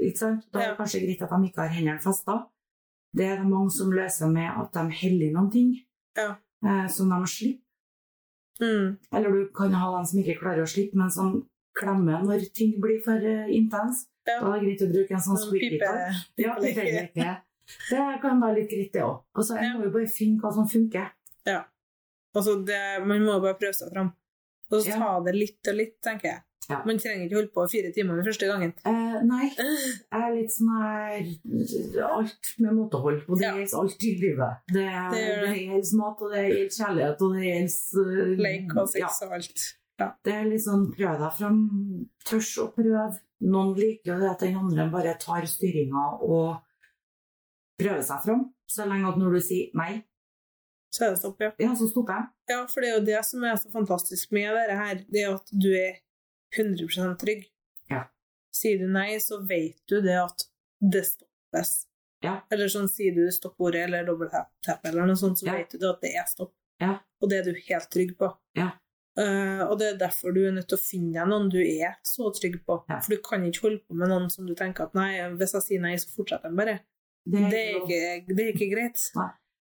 [0.01, 0.47] Ikke sant?
[0.53, 0.77] Da er det Ja.
[0.81, 2.37] kanskje greit at de ikke har hendene festa.
[3.17, 5.71] Det er det mange som løser med at de heller noen ting
[6.17, 6.37] Ja.
[6.65, 7.63] eh, som de slipper.
[8.61, 11.35] Mm, Eller du kan ha den som ikke klarer å slippe, men som
[11.77, 14.07] klemmer når ting blir for uh, intens.
[14.29, 14.39] Ja.
[14.43, 15.93] Da er det greit å bruke en sånn squeaky pipe.
[17.17, 17.37] Ja.
[17.91, 19.21] Det kan være litt greit, det òg.
[19.37, 21.13] Altså, så må jo bare finne hva som funker.
[21.49, 21.61] Ja.
[22.35, 24.13] Altså, det, man må bare prøve seg fram.
[24.71, 26.43] Og så ta det litt og litt, tenker jeg.
[26.69, 26.83] Ja.
[26.87, 28.73] Man trenger ikke holde på fire timer den første gangen.
[28.87, 33.23] Eh, nei, jeg er litt sånn her Alt med måtehold.
[33.29, 33.55] Og det Ja.
[33.57, 34.61] gjelder alt i livet.
[34.69, 35.57] Det, Det det.
[35.65, 39.33] gjelder mat, og det gjelder kjærlighet, og det gjelder uh, Lek og sex ja, og
[39.39, 39.65] alt.
[40.25, 41.59] Det er litt sånn prøv deg fram.
[42.25, 43.19] Tørs å prøve.
[43.41, 46.61] Noen liker det at den andre bare tar styringa og
[47.81, 48.47] prøver seg fram.
[48.71, 50.05] Så lenge at når du sier nei,
[50.93, 51.51] Så er det stopp, ja.
[51.59, 52.25] ja, så stopper jeg.
[52.51, 55.35] Ja, for det er jo det som er så fantastisk med dette her, det er
[55.37, 56.01] at du er
[56.57, 57.45] 100 trygg.
[57.91, 58.05] Ja.
[58.55, 60.47] Sier du nei, så vet du det at
[60.81, 61.87] det stoppes.
[62.23, 62.41] Ja.
[62.53, 65.53] Eller sånn sier du stoppordet eller dobbelttap eller noe sånt, så Ja.
[65.57, 66.53] vet du at det er stopp.
[66.81, 66.99] Ja.
[67.23, 68.29] Og det er du helt trygg på.
[68.57, 68.71] Ja.
[69.19, 71.97] Eh, og det er derfor du er nødt til å finne deg noen du er
[72.07, 72.85] så trygg på.
[72.89, 75.63] For du kan ikke holde på med noen som du tenker at nei, hvis jeg
[75.63, 76.81] sier nei, så fortsetter de bare.
[77.29, 79.11] Det Det er ikke, det er ikke greit.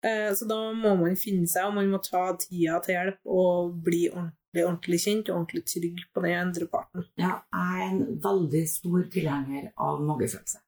[0.03, 3.77] Eh, så da må man finne seg, og man må ta tida til hjelp og
[3.85, 7.05] bli ordentlig, ordentlig kjent og ordentlig trygg på den andre parten.
[7.21, 10.62] Ja, jeg er en veldig stor tilhenger av magefølelse.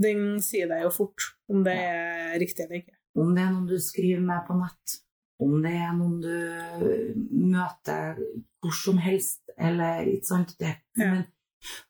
[0.00, 2.96] Den sier deg jo fort om det er riktig eller ikke.
[3.18, 4.94] Om det er noen du skriver med på nett,
[5.42, 7.18] om det er noen du
[7.52, 8.22] møter
[8.62, 10.76] hvor som helst, eller ikke sant det.
[10.96, 11.10] Ja.
[11.12, 11.26] Men,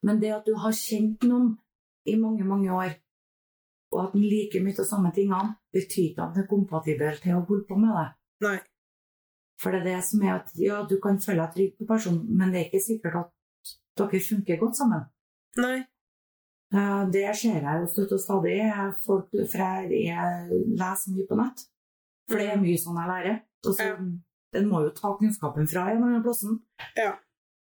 [0.02, 1.54] men det at du har kjent noen
[2.08, 2.96] i mange, mange år,
[3.92, 7.36] og at den liker mye av samme tingene, betyr ikke at den er kompatibel til
[7.36, 8.06] å holde på med det.
[8.48, 8.58] Nei.
[9.62, 12.24] For det er det som er at ja, du kan føle deg trygg på personen,
[12.28, 13.32] men det er ikke sikkert at
[14.00, 15.04] dere funker godt sammen.
[15.62, 15.78] Nei.
[17.12, 18.56] Det ser jeg jo støtt og stadig.
[19.04, 21.66] Folk, for jeg, jeg leser mye på nett.
[22.30, 23.42] For det er mye sånn jeg lærer.
[23.66, 23.96] Og så, Ja.
[24.52, 26.58] Den må jo ta kunnskapen fra en eller annen plassen.
[26.98, 27.14] Ja.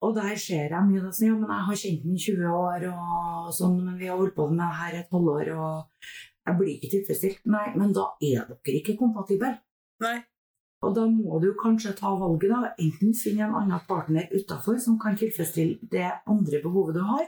[0.02, 2.86] Og der ser jeg mye sånn, ja, men jeg har kjent den i 20 år,
[2.90, 6.08] og sånn, men vi har holdt på med det her et halvår, og
[6.48, 7.44] jeg blir ikke tilfredsstilt.
[7.54, 9.52] Nei, men da er dere ikke kompatible.
[10.02, 10.16] Nei.
[10.84, 12.74] Og da må du kanskje ta valget, da.
[12.82, 17.26] Enten finne en annen partner utafor som kan tilfredsstille det andre behovet du har,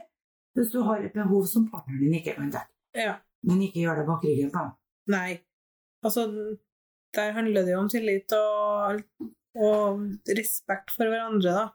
[0.55, 2.71] hvis du har et behov som partneren din ikke kan dekke.
[2.95, 3.17] Ja.
[3.45, 4.75] Men ikke gjør det bak ryggen på dem.
[5.13, 5.31] Nei.
[6.05, 6.25] Altså,
[7.15, 9.01] der handler det jo om tillit og,
[9.55, 10.05] og
[10.37, 11.65] respekt for hverandre, da.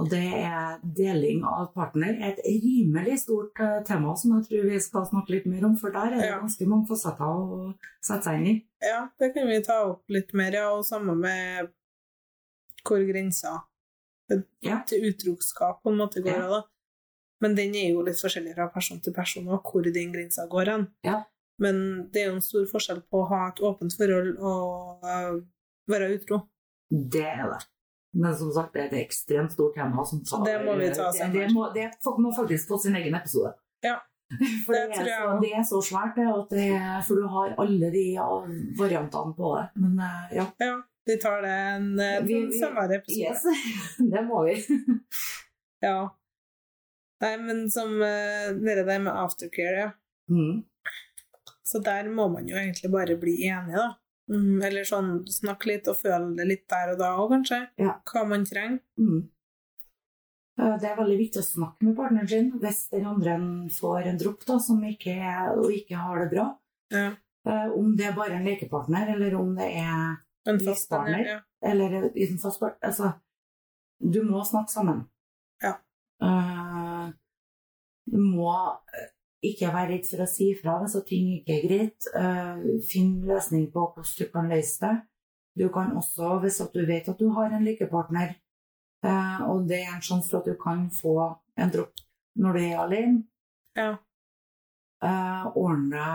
[0.00, 4.70] Og det er deling av partner er et rimelig stort eh, tema som jeg tror
[4.70, 6.38] vi skal snakke litt mer om, for der er det Ja.
[6.40, 8.54] ganske mange fasetter å sette seg inn i.
[8.80, 10.70] Ja, det kan vi ta opp litt mer, ja.
[10.72, 11.68] Og samme med
[12.88, 13.58] hvor grensa
[14.62, 14.80] Ja.
[14.86, 16.48] til utroskap på en måte går Ja.
[16.48, 16.62] da.
[17.42, 20.66] Men den er jo litt forskjellig fra person til person, og hvor den grensa går
[20.72, 20.88] hen.
[21.04, 21.24] Ja.
[21.58, 25.42] Men det er jo en stor forskjell på å ha et åpent forhold og øh,
[25.88, 26.48] være utro.
[26.90, 27.66] Det er det.
[28.14, 30.04] Men som sagt, det er et ekstremt stort tema.
[30.04, 31.32] Som tar, Det må vi ta det, senere.
[31.46, 33.54] det, må, det må faktisk få sin egen episode.
[33.82, 33.98] Ja.
[34.66, 37.50] For det, Det er så, det er så svært, det, det er, for du har
[37.60, 38.04] alle de
[38.78, 39.64] variantene på det.
[39.82, 40.46] Men eh, ja.
[40.62, 40.74] Ja,
[41.06, 43.20] vi tar det en, en Vi- vi- senere episode.
[43.20, 43.44] Yes,
[44.12, 44.56] det må vi.
[45.82, 45.96] Ja.
[47.22, 49.90] Nei, men som uh, dere der med aftercare, ja.
[50.30, 50.62] Mm.
[51.66, 53.88] Så der må man jo egentlig bare bli enig, da.
[54.32, 57.58] Mm, eller sånn snakke litt og føle det litt der og da òg, kanskje.
[57.82, 57.98] Ja.
[58.08, 58.80] Hva man trenger.
[58.96, 59.26] Mm.
[60.62, 63.34] Det er veldig viktig å snakke med partneren sin hvis den andre
[63.72, 65.14] får en dropp da, som ikke,
[65.56, 66.46] og ikke har det bra.
[66.92, 67.06] Ja.
[67.48, 71.24] Eh, Om det er bare en lekepartner, eller om det er En fast Livspartner.
[71.26, 71.38] ja.
[71.62, 72.78] eller en fast partner.
[72.82, 73.12] Altså,
[73.98, 75.02] du må snakke sammen.
[75.62, 75.76] Ja.
[76.22, 77.10] Uh,
[78.06, 78.52] du må
[78.94, 79.08] eh,
[79.42, 82.08] ikke være redd for å si ifra hvis ting ikke er greit.
[82.14, 84.94] Uh, finn løsning på hvordan du kan løse det.
[85.58, 88.36] Du kan også, hvis du vet at du har en likepartner,
[89.04, 91.12] eh, og det er en sjanse for at du kan få
[91.60, 92.00] en dropp
[92.40, 93.24] når du er alene,
[93.76, 93.90] Ja.
[95.04, 96.06] uh, ordne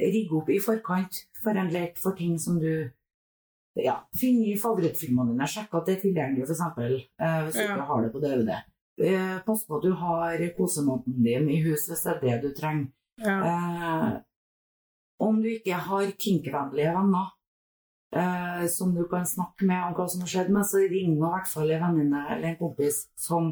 [0.00, 2.90] Rigge opp i forkant for en lek for ting som du
[3.76, 5.46] ja, Finn i favorittfilmene dine.
[5.46, 6.62] Sjekk at det er tilgjengelig, f.eks.
[7.20, 7.74] Uh, hvis du Ja.
[7.76, 8.50] ikke har det på DVD.
[9.00, 12.50] Eh, pass på at du har kosemåten din i hus hvis det er det du
[12.54, 12.90] trenger.
[13.16, 13.38] ja.
[13.50, 14.20] Eh,
[15.20, 17.26] om du ikke har kinkvennlige venner
[18.16, 21.26] eh, som du kan snakke med om hva som har skjedd med, så ring nå
[21.28, 23.50] i hvert fall en venninne eller en kompis som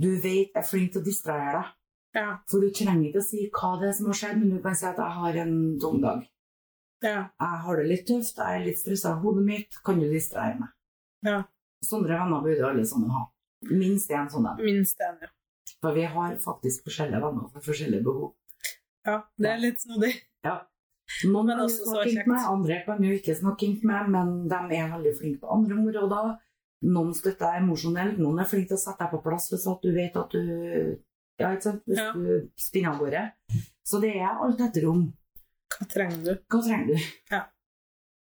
[0.00, 1.72] du vet er flink til å distrahere deg.
[2.20, 2.28] ja.
[2.50, 4.78] For du trenger ikke å si hva det er som har skjedd, men du kan
[4.78, 6.28] si at 'jeg har en dum dag'.
[7.02, 7.30] ja.
[7.40, 10.58] 'Jeg har det litt tøft, jeg er litt stressa i hodet mitt, kan du distrahere
[10.60, 10.74] meg?'
[11.22, 11.42] Ja.
[11.84, 13.26] Sånne venner burde alle sammen ha.
[13.68, 14.56] Minst én sånn en.
[14.64, 15.28] Minst én, ja.
[15.80, 18.34] For vi har faktisk forskjellige venner for forskjellige behov.
[19.06, 20.14] Ja, det er litt snodig.
[21.26, 22.26] Noen Men kan snakke kjekt.
[22.30, 25.74] med, andre kan jo ikke snakke kink med, men de er veldig flinke på andre
[25.80, 26.28] områder.
[26.86, 29.82] Noen støtter deg emosjonelt, noen er flinke til å sette deg på plass hvis at
[29.82, 30.98] du vet at du
[31.40, 31.82] Ja, ikke sant?
[31.88, 32.12] Hvis Ja.
[32.12, 33.32] du spinner av gårde.
[33.84, 35.12] Så det er alt ettersom.
[35.72, 36.34] Hva trenger du?
[36.48, 36.96] Hva trenger du?
[37.30, 37.42] Ja.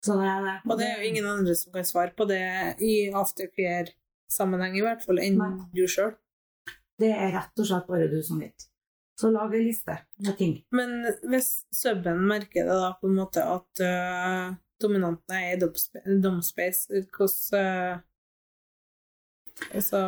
[0.03, 0.71] Så det er det.
[0.71, 2.41] Og det er jo ingen andre som kan svare på det
[2.81, 3.11] i
[4.33, 5.68] aftercare-sammenheng, i hvert fall, enn Nei.
[5.73, 6.14] du sjøl.
[6.99, 8.68] Det er rett og slett bare du som vet.
[9.18, 10.64] Så lag ei liste med ting.
[10.73, 16.88] Men hvis suben merker det da på en måte at uh, dominanten er i domspace,
[17.12, 18.09] hvordan uh,
[19.77, 19.99] Altså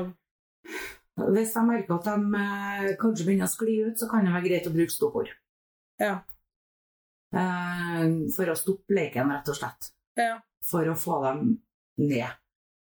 [1.15, 4.49] Hvis jeg merker at de uh, kanskje begynner å skli ut, så kan det være
[4.49, 5.35] greit å bruke stoppord.
[6.01, 6.23] Ja.
[7.35, 9.93] For å stoppe leken, rett og slett.
[10.19, 10.39] Ja.
[10.65, 11.53] For å få dem
[12.01, 12.33] ned.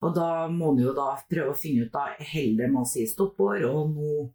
[0.06, 3.06] Og da må du jo da prøve å finne ut da, heller med å si
[3.10, 4.32] stoppord, og nå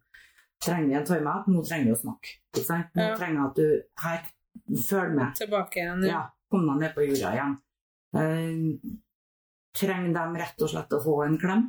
[0.63, 2.33] trenger vi en timeout, nå trenger vi å snakke.
[2.53, 2.89] Ikke sant?
[2.95, 3.15] Nå Ja.
[3.15, 4.19] trenger jeg at du her,
[4.89, 5.35] følg med.
[5.35, 6.03] Tilbake igjen.
[6.07, 7.55] Ja, kom deg ned på jorda igjen.
[8.15, 8.91] Eh,
[9.73, 11.63] trenger de rett og slett å få en klem?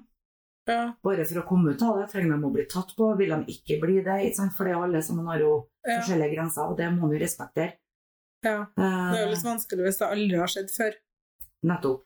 [0.66, 0.94] Ja.
[1.04, 3.16] Bare for å komme ut av det, trenger de å bli tatt på?
[3.18, 4.18] Vil de ikke bli det?
[4.26, 4.52] Ikke sant?
[4.56, 6.00] For det er alle sammen har jo Ja.
[6.00, 7.72] forskjellige grenser, og det må man jo respektere.
[8.42, 8.66] ja.
[8.76, 10.94] Det er jo Eh, litt vanskelig hvis det aldri har skjedd før.
[11.64, 12.02] nettopp.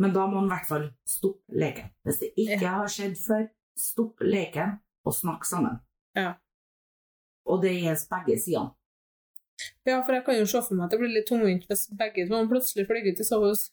[0.00, 1.90] Men da må man i hvert fall stoppe leken.
[2.06, 2.76] Hvis det ikke Ja.
[2.80, 5.80] har skjedd før, stopp leken og snakk sammen.
[6.16, 6.34] Ja.
[7.46, 8.72] Og det gjelder begge sidene.
[9.86, 12.24] Ja, for jeg kan jo se for meg at det blir litt tungvint hvis begge
[12.26, 13.70] to plutselig flyr ut i sovehuset.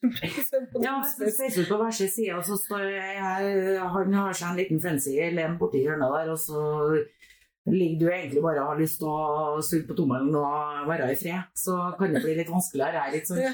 [0.83, 4.13] Ja, hvis det ser ut på hver sin side, og så står jeg, her, han
[4.13, 6.61] har seg en liten fancy len borti hjørnet der, og så
[7.69, 11.17] ligger du egentlig bare og har lyst til å suge på tommelen og være i
[11.19, 13.17] fred, så kan det bli litt vanskeligere her.
[13.19, 13.41] Ikke sant?
[13.47, 13.53] Ja.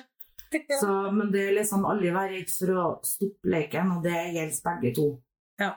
[0.82, 4.62] Så, men det er liksom aldri være redd for å stoppe leken, og det gjelder
[4.70, 5.08] begge to.
[5.62, 5.72] Ja.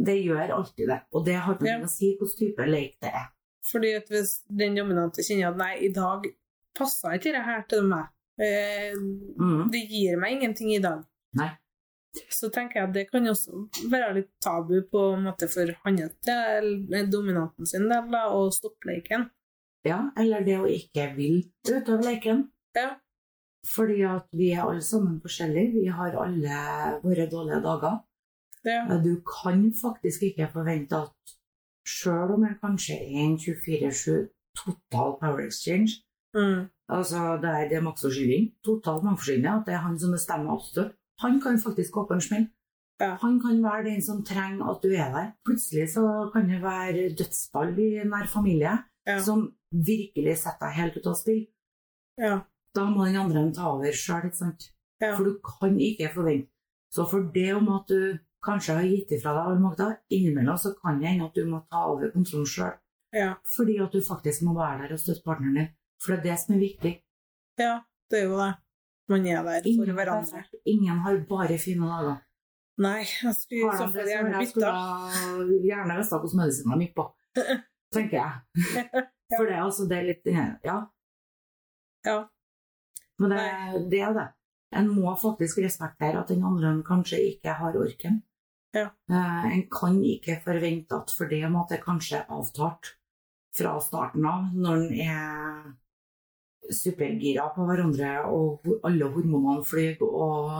[0.00, 3.10] Det gjør alltid det, og det har ikke noe å si hvilken type lek det
[3.12, 3.26] er.
[3.70, 6.24] Fordi at hvis den dominante kjenner at nei, i dag
[6.78, 8.06] passer ikke det her til meg,
[8.40, 9.68] eh, Mm.
[9.70, 11.02] det gir meg ingenting i dag,
[11.36, 11.50] Nei.
[12.32, 16.16] så tenker jeg at det kan også være litt tabu på en måte for hans
[16.24, 19.28] del, dominanten sin del, da, å stoppe leken.
[19.84, 22.48] Ja, eller det å ikke vil utøve leken.
[22.76, 22.88] Ja.
[23.74, 25.72] Fordi at vi er alle sammen forskjellige.
[25.80, 26.60] Vi har alle
[27.02, 27.98] våre dårlige dager.
[28.64, 28.80] Ja.
[29.04, 31.34] Du kan faktisk ikke forvente at
[31.88, 35.90] sjøl om jeg kanskje er en 24-7 total power exchange,
[36.34, 36.68] Mm.
[36.88, 41.58] altså det er maktforskyving, totalt maktforskyving, at det er han som bestemmer absolutt, han kan
[41.58, 42.46] faktisk gå på en smell.
[43.00, 43.14] Ja.
[43.24, 45.32] Han kan være den som trenger at du er der.
[45.46, 49.18] Plutselig så kan det være dødsfall i nær familie Ja.
[49.20, 51.46] som virkelig setter deg helt ut av spill.
[52.18, 52.40] Ja.
[52.76, 54.68] Da må den andre ta over sjøl, ikke sant?
[55.02, 55.14] Ja.
[55.16, 56.50] For du kan ikke forvente.
[56.94, 60.72] Så for det om at du kanskje har gitt ifra deg all makta, innimellom så
[60.78, 62.74] kan det hende at du må ta over kontrollen sjøl.
[63.14, 63.34] Ja.
[63.56, 65.70] Fordi at du faktisk må være der og støtte partneren din.
[66.00, 66.92] For det er det som er viktig.
[67.60, 67.74] ja,
[68.10, 68.52] det er jo det.
[69.10, 70.42] Man er der for Ingen, er hverandre.
[70.66, 72.18] Ingen har bare fine dager.
[72.80, 74.70] Nei, jeg skulle så fall gjerne bytta.
[75.66, 77.06] gjerne visst hvordan medisinen gikk på.
[77.94, 79.02] Tenker jeg.
[79.34, 80.76] For det er altså det er litt Ja.
[82.06, 82.18] Ja.
[83.20, 83.44] Men det,
[83.92, 84.28] det er det.
[84.80, 88.20] En må faktisk respektere at den andre kanskje ikke har orken.
[88.72, 88.86] Ja.
[89.10, 92.94] Eh, en kan ikke forvente at for det det kanskje avtalt
[93.56, 95.72] fra starten av, når en er
[96.70, 100.52] supergira på hverandre og alle hormonene flyr og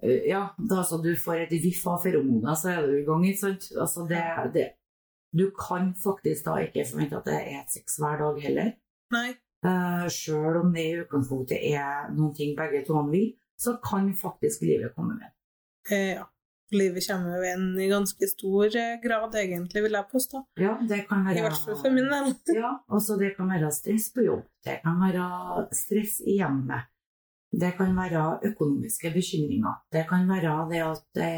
[0.00, 3.26] eh, Ja, da altså du får et viff av feromoner, så er du i gang,
[3.28, 3.68] ikke sant?
[3.76, 4.70] Altså det, det
[5.36, 8.72] Du kan faktisk da ikke forvente at det er et sex hver dag heller.
[9.12, 9.34] Nei.
[9.62, 13.30] Uh, Sjøl om det i utgangspunktet er noen ting begge to vil,
[13.62, 15.30] så kan faktisk livet komme med.
[15.90, 16.28] Eh, ja.
[16.72, 20.40] Livet kommer jo inn i ganske stor eh, grad, egentlig, vil jeg påstå.
[20.62, 22.32] Ja, det kan være I hvert fall for min del.
[22.62, 25.26] Ja, også det kan være stress på jobb, det kan være
[25.76, 26.88] stress i hjemmet,
[27.52, 31.32] det kan være økonomiske bekymringer, det kan være det at det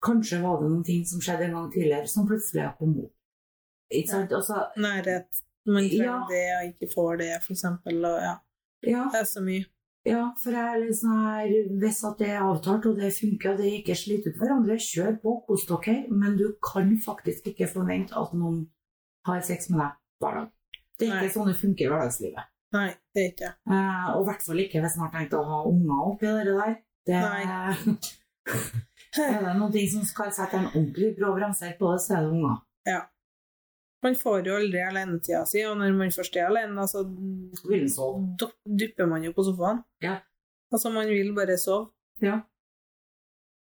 [0.00, 3.16] Kanskje var det noen ting som skjedde en gang tidligere, som plutselig har kommet opp.
[3.92, 4.30] Ikke sant?
[4.32, 5.42] Altså, Nærhet.
[5.66, 6.26] Man trenger Ja.
[6.28, 8.04] det og ikke får det, eksempel.
[8.04, 8.34] Og ja,
[8.86, 9.66] ja, det er så mye.
[10.08, 13.50] Ja, for jeg er litt sånn her Hvis at det er avtalt og det funker
[13.52, 17.68] og det ikke sliter ut hverandre, kjør på, kos dere, men du kan faktisk ikke
[17.68, 18.62] forvente at noen
[19.28, 20.48] har sex med deg hver dag.
[20.96, 21.20] Det er Nei.
[21.26, 22.48] ikke sånn det funker i hverdagslivet.
[22.72, 23.52] Nei, det er ikke.
[23.68, 26.56] Eh, og i hvert fall ikke hvis man har tenkt å ha unger oppi det
[26.56, 26.74] der.
[27.10, 27.30] Det er
[29.60, 32.60] det ting som skal sette en ordentlig brå bremser på det, så er det unger.
[34.02, 39.06] Man får jo aldri alenetida si, og når man først er alene, så du- dupper
[39.06, 39.82] man jo på sofaen.
[40.02, 40.18] Ja.
[40.72, 41.90] Altså, man vil bare sove.
[42.22, 42.40] Ja.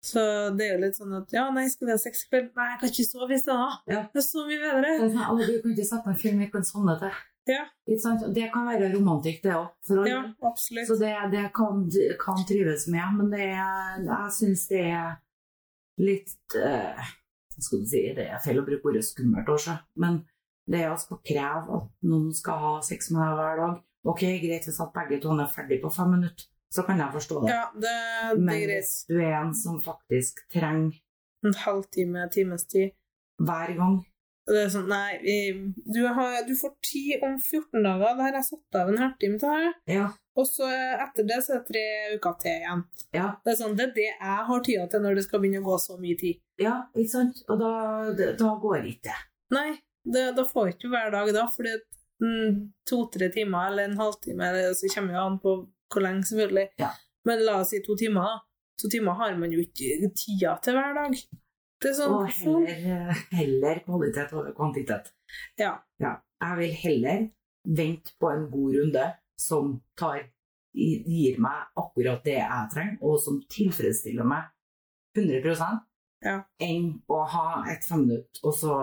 [0.03, 0.21] Så
[0.57, 2.47] det er jo litt sånn at ja, nei, skal vi ha sex i kveld?
[2.57, 3.75] Nei, jeg kan ikke sove i stedet.
[3.91, 3.99] Ja.
[4.13, 4.93] Det er så mye bedre.
[5.03, 7.19] sånn, «Å, du kan ikke sette en film vi kan sovne til.
[7.51, 7.65] Ja.
[7.85, 9.69] Det kan være romantikk, det òg.
[10.07, 10.87] Ja, absolutt.
[10.87, 11.83] Så det, det kan,
[12.21, 15.15] kan trives med, men det er, jeg syns det er
[16.01, 17.05] litt Hva
[17.63, 20.21] skal du si, det er feil å bruke ordet skummelt også, men
[20.71, 24.65] det å skal kreve at noen skal ha sex med deg hver dag Ok, greit
[24.65, 27.51] hvis at begge to er ferdig på fem minutter, så kan jeg forstå det.
[27.53, 27.91] Ja, det,
[28.31, 30.95] det men hvis du er en som faktisk trenger
[31.45, 32.95] En halvtime, times tid.
[33.37, 33.99] hver gang
[34.49, 35.19] det er sånn, nei,
[35.85, 38.15] du, har, du får tid om 14 dager.
[38.17, 39.53] Det har jeg satt av en halvtime til.
[39.53, 39.75] her.
[39.87, 40.07] Ja,
[40.39, 42.83] Og så etter det så er det tre uker til igjen.
[43.17, 45.59] ja, Det er sånn, det er det jeg har tida til når det skal begynne
[45.63, 46.39] å gå så mye tid.
[46.61, 47.41] ja ikke sant?
[47.51, 47.71] Og da,
[48.39, 49.17] da går ikke det.
[49.51, 49.69] Nei,
[50.07, 51.73] det, da får ikke du hver dag da, fordi
[52.87, 55.55] to-tre timer eller en halvtime, så kommer jo an på
[55.91, 56.67] hvor lenge selvfølgelig.
[56.79, 56.91] Ja.
[57.27, 58.35] Men la oss si to timer da.
[58.81, 61.17] To timer har man jo ikke tida til hver dag.
[61.81, 65.11] Det er sånn, Og heller, heller kvalitet over kvantitet.
[65.59, 65.75] Ja.
[66.01, 66.15] Ja.
[66.41, 67.27] Jeg vil heller
[67.65, 69.05] vente på en god runde
[69.41, 70.23] som tar,
[70.73, 74.49] gir meg akkurat det jeg trenger, og som tilfredsstiller meg
[75.17, 75.81] 100
[76.23, 76.43] Ja.
[76.61, 78.75] enn å ha et femminutt og så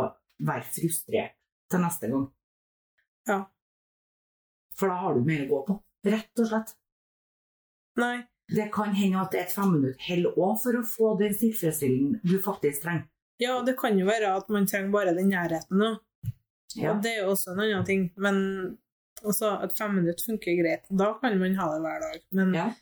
[0.43, 1.37] være frustrert
[1.71, 2.27] til neste gang.
[3.29, 3.45] Ja.
[4.75, 5.77] For da har du mer å gå på.
[6.09, 6.75] Rett og slett.
[7.99, 8.27] Nei.
[8.49, 12.83] Det kan hende at et femminutt holder òg for å få den tilfredsstillelsen du faktisk
[12.87, 13.07] trenger.
[13.39, 15.99] Ja, det kan jo være at man trenger bare den nærheten òg.
[16.77, 16.93] Ja.
[16.95, 18.07] Og det er jo også en annen ting.
[18.17, 18.39] Men
[19.25, 20.85] også at fem minutter funker greit.
[20.91, 22.21] Da kan man ha det hver dag.
[22.33, 22.73] Men, Ja.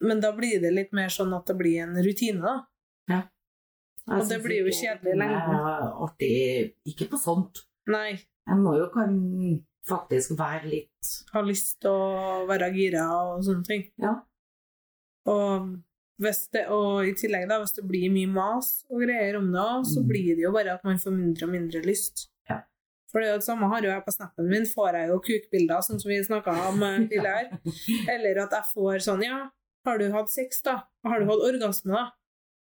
[0.00, 2.64] men da blir det litt mer sånn at det blir en rutine, da.
[4.06, 5.38] Jeg Og det blir jo kjedelig lenge.
[5.48, 7.62] Det artig ikke på sånt.
[7.88, 8.18] Nei.
[8.46, 13.64] En må jo kan faktisk være litt Ha lyst til å være gira og sånne
[13.64, 13.86] ting.
[13.96, 14.20] Ja.
[15.26, 15.78] Og,
[16.20, 19.86] hvis det, og i tillegg, da, hvis det blir mye mas og greier om det
[19.88, 20.08] så Mm.
[20.08, 22.28] blir det jo bare at man får mindre og mindre lyst.
[23.14, 25.20] For det er jo det samme har jo jeg på snappen min, får jeg jo
[25.22, 27.60] kukbilder, sånn som vi snakka om eh, tidligere.
[28.10, 29.38] Eller at jeg får sånn Ja,
[29.86, 30.80] har du hatt sex, da?
[31.06, 32.08] Har du hatt orgasme, da?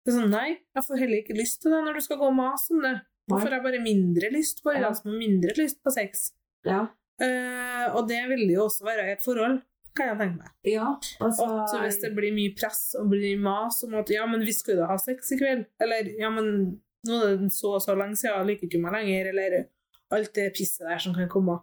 [0.06, 2.30] Det er sånn, Nei, jeg får heller ikke lyst til det når du skal gå
[2.30, 2.94] og mase om det.
[3.28, 6.30] Da får jeg bare mindre lyst på orgasme og mindre lyst på sex.
[6.64, 6.86] Ja.
[7.20, 9.58] Uh, og det vil jo også være i et forhold,
[9.98, 10.50] kan jeg tenke meg.
[10.70, 14.24] ja altså, Og så hvis det blir mye press og blir mas om at ja,
[14.30, 17.82] men vi skulle ha sex i kveld, eller ja, men nå er det så og
[17.82, 19.58] så lenge siden, jeg liker ikke meg lenger, eller
[20.14, 21.58] alt det pisset der som kan komme.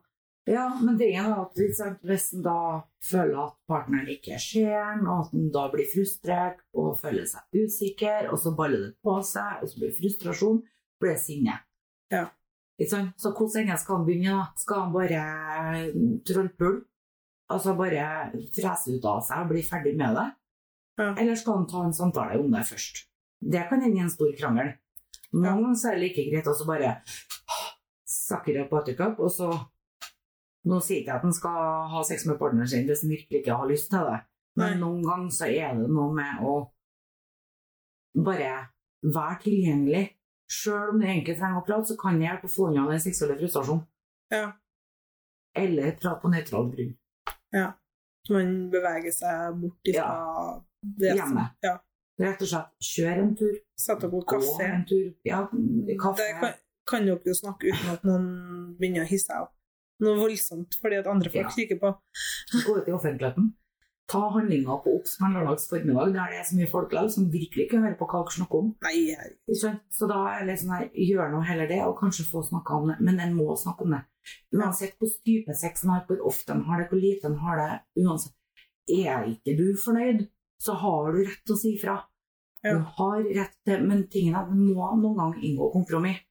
[0.46, 2.58] Ja, men det er at hvis en da
[3.02, 7.64] føler at partneren ikke ser den, og at en da blir frustrert og føler seg
[7.66, 10.60] usikker, og så baller det på seg, og så blir frustrasjon,
[11.02, 11.58] blir det sinne.
[12.14, 12.28] Ja.
[12.78, 13.10] Sånn?
[13.18, 14.36] Så hvordan ende skal han begynne?
[14.38, 14.46] da?
[14.60, 15.24] Skal han bare
[16.28, 16.86] trollpulle?
[17.50, 18.06] Altså bare
[18.56, 20.30] frese ut av seg og bli ferdig med det?
[20.98, 21.12] Ja.
[21.12, 23.06] Eller skal han ta en samtale om det først?
[23.42, 24.74] Det kan hende i en stor krangel.
[25.36, 25.90] Noen ganger ja.
[25.90, 26.96] er det like greit å så bare
[28.26, 29.54] sakke jeg på buttercup, og så
[30.66, 31.58] Nå sier ikke jeg at han skal
[31.92, 34.16] ha sex med partneren sin hvis han virkelig ikke har lyst til det,
[34.58, 34.80] men Nei.
[34.82, 36.54] noen ganger så er det noe med å
[38.26, 38.54] bare
[39.06, 40.04] være tilgjengelig.
[40.50, 43.04] Sjøl om du egentlig trenger å prate, så kan det hjelpe å få unna den
[43.04, 43.86] seksuelle frustrasjonen.
[44.34, 44.48] Ja.
[45.62, 46.96] Eller prate på nøytral grunn.
[48.34, 50.10] Man beveger seg bort ifra
[50.82, 51.46] det som Hjemme.
[51.66, 51.78] Ja.
[52.26, 54.66] Rett og slett kjør en tur, Sette opp gå kaffe.
[54.66, 55.44] en tur, ja,
[56.00, 56.24] kaffe.
[56.24, 56.54] Det kan,
[56.88, 58.26] kan dere jo snakke uten at noen
[58.80, 59.54] begynner å hisse seg opp.
[60.04, 61.54] Noe voldsomt fordi at andre folk Ja.
[61.56, 61.94] kikker på.
[62.66, 63.54] Gå ut i offentligheten.
[64.08, 67.64] Ta handlinga på Obs lørdags formiddag der det er så mye folk likevel som virkelig
[67.66, 68.68] ikke hører på hva dere snakker om.
[68.86, 69.32] Nei, jeg?
[69.90, 72.88] Så da er det liksom her, gjør nå heller det, og kanskje få snakka om
[72.92, 72.98] det.
[73.02, 74.04] Men en må snakke om det.
[74.54, 77.58] Uansett hvor type sex en har, hvor ofte en har det, hvor lite en har
[77.58, 78.34] det, uansett.
[78.94, 80.28] Er ikke du fornøyd,
[80.62, 81.98] så har du rett til å si ifra.
[82.64, 82.78] Ja.
[82.78, 86.22] Du har rett til Men tingen du må noen gang inngå kompromiss.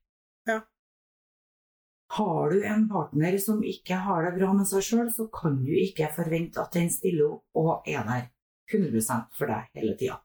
[2.12, 5.72] Har du en partner som ikke har det bra med seg sjøl, så kan du
[5.72, 8.28] ikke forvente at den stiller opp og er der
[8.72, 10.20] 100 for deg hele tida.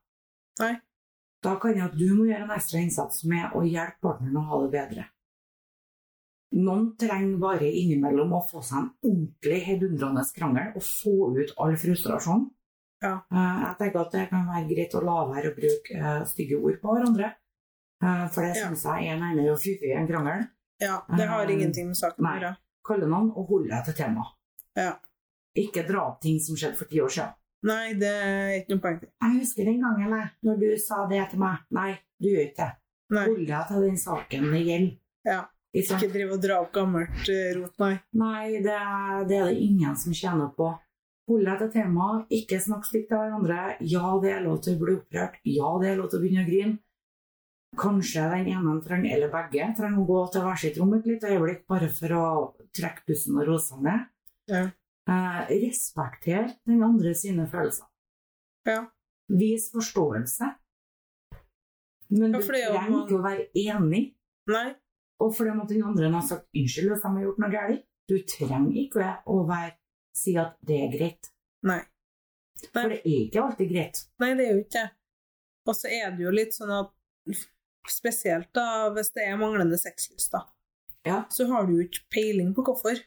[1.43, 4.45] Da kan jeg at du må gjøre en ekstra innsats med å hjelpe partneren å
[4.49, 5.05] ha det bedre.
[6.59, 11.75] Noen trenger bare innimellom å få seg en ordentlig heidundrende krangel og få ut all
[11.77, 12.47] frustrasjon.
[13.03, 13.13] Ja.
[13.31, 16.57] Eh, Jeg tenker at det kan være greit å la være å bruke eh, stygge
[16.59, 17.29] ord på hverandre.
[18.03, 20.47] Eh, For det syns jeg er nærmere å fyre i en krangel.
[20.79, 22.55] Ja, det har Um, ingenting med saken å gjøre.
[22.87, 24.35] Kalle navn og holde deg til temaet.
[24.79, 24.93] Ja.
[25.59, 27.35] Ikke dra opp ting som skjedde for ti år siden.
[27.67, 29.09] Nei, det er ikke noe poeng til.
[29.19, 31.63] Jeg husker den gangen jeg, når du sa det til meg.
[31.75, 32.75] Nei, du gjør ikke det.
[33.17, 34.99] Hold deg til den saken det gjelder.
[35.27, 35.39] Ja.
[35.79, 36.07] Ikke?
[36.09, 37.95] Drive og dra opp gammelt eh, rot, nei.
[38.17, 40.71] Nei, det er, det er det ingen som tjener på.
[41.29, 43.75] Hold deg til temaet, ikke snakk stygt til hverandre.
[43.85, 45.35] Ja, det er lov til å bli opprørt.
[45.45, 46.79] Ja, det er lov til å begynne å grine.
[47.77, 51.29] Kanskje den ene trenger, eller begge trenger å gå til hver sitt rom et lite
[51.29, 52.23] øyeblikk bare for å
[52.75, 54.07] trekke pusten og roe seg ned.
[54.49, 54.63] Ja.
[55.09, 57.85] Eh, respekter den andre sine følelser.
[58.67, 58.81] Ja.
[59.29, 60.49] Vis forståelse.
[62.09, 63.03] Men Ja, du er trenger man...
[63.05, 64.03] ikke å være enig.
[64.49, 64.67] Nei.
[65.21, 67.85] Og fordi at den andre har sagt unnskyld hvis de har gjort noe galt.
[68.09, 69.75] Du trenger ikke å være,
[70.17, 71.29] si at det er greit.
[71.69, 71.83] Nei.
[71.83, 72.71] Nei.
[72.73, 74.01] For det er ikke alltid greit.
[74.23, 74.87] Nei, det er jo ikke det.
[75.69, 76.89] Og så er det jo litt sånn at
[77.95, 80.43] spesielt da hvis det er manglende sexlyst, da,
[81.05, 81.25] Ja.
[81.31, 82.99] så har du jo ikke peiling på hvorfor.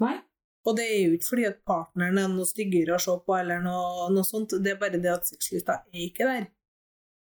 [0.00, 0.18] Nei?
[0.66, 3.60] Og det er jo ikke fordi at partneren er noe styggere å se på, eller
[3.62, 4.50] noe, noe sånt.
[4.62, 6.46] Det er bare det at sexlysta er ikke der.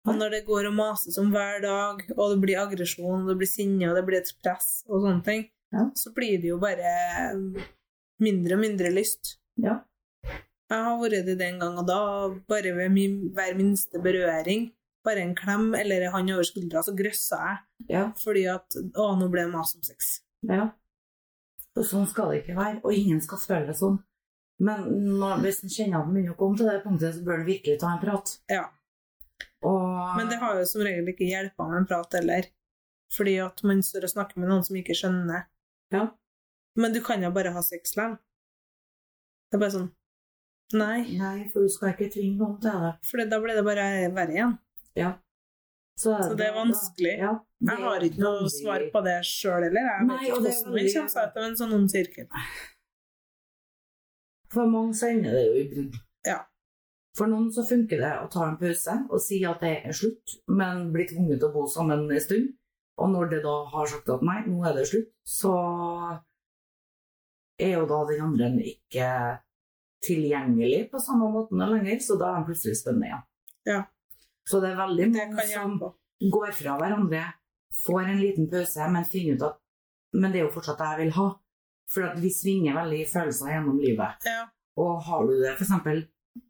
[0.09, 3.49] Og når det går og mases om hver dag, og det blir aggresjon, det blir
[3.49, 5.91] sinne, og det blir et press og sånne ting, Ja.
[5.97, 7.35] så blir det jo bare
[8.20, 9.37] mindre og mindre lyst.
[9.61, 9.80] Ja.
[10.70, 11.99] Jeg har vært det en gang, og da,
[12.49, 14.70] bare ved min, hver minste berøring,
[15.05, 17.61] bare en klem eller en hånd over skuldra, så grøssa jeg.
[17.93, 18.05] Ja.
[18.23, 20.17] Fordi at Å, nå ble det mas om sex.
[20.49, 20.71] ja.
[21.75, 22.77] Og sånn skal det ikke være.
[22.87, 23.97] Og ingen skal føle det sånn.
[24.63, 24.85] Men
[25.19, 27.49] når, hvis en kjenner at en begynner å komme til det punktet, så bør en
[27.49, 28.31] virkelig ta en prat.
[28.53, 28.69] Ja.
[29.67, 32.47] Og Men det har jo som regel ikke hjelpa med en prat heller.
[33.17, 35.49] Fordi at man står og snakker med noen som ikke skjønner.
[35.91, 36.05] Ja.
[36.79, 38.15] Men du kan jo bare ha sex likevel.
[39.51, 39.91] Det er bare sånn
[40.75, 41.03] Nei.
[41.19, 42.95] Nei, for du skal ikke tvinge noen til det.
[43.07, 43.85] For da blir det bare
[44.15, 44.55] verre igjen.
[44.97, 45.13] Ja.
[45.99, 47.19] Så, Så det er vanskelig.
[47.23, 49.85] Ja, det Jeg har ikke noe veldig- svar på det sjøl heller.
[49.91, 52.27] Jeg Nei, vet ikke hvordan man veldig- kommer seg ut av en sånn ond sirkel.
[54.55, 55.95] For mange så ender det jo i brudd.
[56.27, 56.39] Ja.
[57.17, 60.37] For noen så funker det å ta en pause og si at det er slutt,
[60.49, 62.53] men bli tvunget til å bo sammen en stund.
[62.99, 65.55] Og når det da har sagt at nei, nå er det slutt, så
[67.59, 69.09] er jo da den andre ikke
[70.05, 73.23] tilgjengelig på samme måten lenger, så da er de plutselig spennende igjen.
[73.67, 73.81] Ja.
[74.49, 75.79] Så det er veldig mange som
[76.35, 77.25] går fra hverandre,
[77.85, 79.61] får en liten pause, men finner ut at
[80.15, 81.31] men det er jo fortsatt det jeg vil ha.
[81.91, 84.29] For at vi svinger veldig i følelser gjennom livet.
[84.29, 84.45] Ja.
[84.81, 86.07] Og har du det f.eks.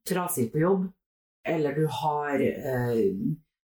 [0.09, 0.85] trasig på jobb,
[1.49, 3.01] eller du har eh,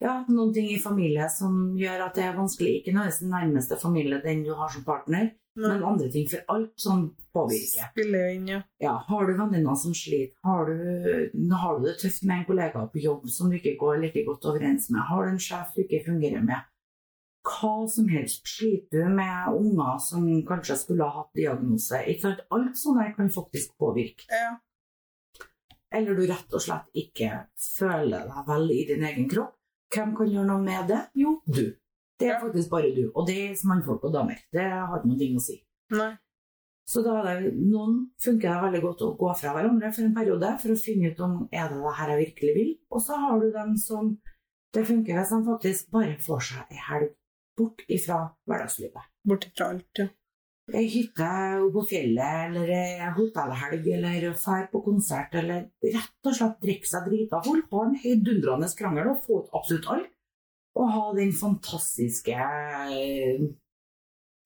[0.03, 3.80] ja, noen ting i familie som gjør at det er vanskelig, ikke nødvendigvis den nærmeste
[3.82, 7.03] familie, den du har som partner, men andre ting for alt som
[7.33, 7.89] påvirker.
[7.91, 8.61] spiller inn, ja.
[8.83, 12.85] Ja, har du venninner som sliter, har du, har du det tøft med en kollega
[12.93, 15.83] på jobb som du ikke går like godt overens med, har du en sjef du
[15.83, 16.69] ikke fungerer med,
[17.47, 22.47] hva som helst, sliter du med unger som kanskje skulle ha hatt diagnose, ikke sant?
[22.51, 24.27] Alt sånt kan faktisk påvirke.
[24.29, 24.55] ja.
[25.95, 29.53] Eller du rett og slett ikke føler deg vel i din egen kropp.
[29.95, 30.97] Hvem kan gjøre noe med det?
[31.15, 31.77] Jo, du.
[32.18, 33.03] Det er faktisk bare du.
[33.13, 34.39] Og det er mannfolk og damer.
[34.53, 35.59] Det har ikke noe å si.
[35.93, 36.13] Nei.
[36.88, 40.53] Så da det, noen funker det veldig godt å gå fra hverandre for en periode
[40.61, 42.70] for å finne ut om er det det her jeg virkelig vil.
[42.95, 44.13] Og så har du dem som
[44.76, 47.11] det funker hvis de faktisk bare får seg ei helg
[47.59, 49.11] bort ifra hverdagslivet.
[49.28, 50.07] Bort ifra alt, ja.
[50.76, 51.28] Ei hytte
[51.72, 57.07] på fjellet, eller ei hotellhelg, eller fær på konsert, eller rett og slett drikke seg
[57.07, 60.11] drita full, ha en heidundrende krangel og få ut absolutt alt.
[60.78, 62.38] Og ha den fantastiske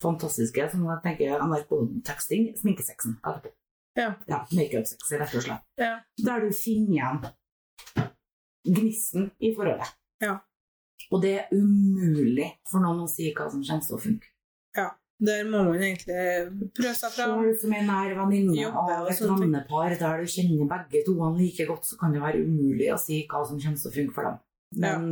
[0.02, 3.52] Fantastiske, som jeg tenker NRK-teksting, sminkesexen etterpå.
[4.00, 4.08] Ja.
[4.26, 5.68] ja Makeup-sex, rett og slett.
[5.78, 5.92] Ja.
[6.26, 7.20] Der du finner igjen
[8.66, 9.92] gnisten i forholdet.
[10.24, 10.40] Ja.
[11.12, 14.32] Og det er umulig for noen å si hva som kommer til å funke.
[15.22, 17.36] Der må man egentlig prøve seg fram.
[17.44, 21.86] Selv som en nær venninne av et vennepar der du kjenner begge to like godt,
[21.86, 24.40] så kan det være umulig å si hva som kommer til å funke for dem.
[24.82, 25.12] Men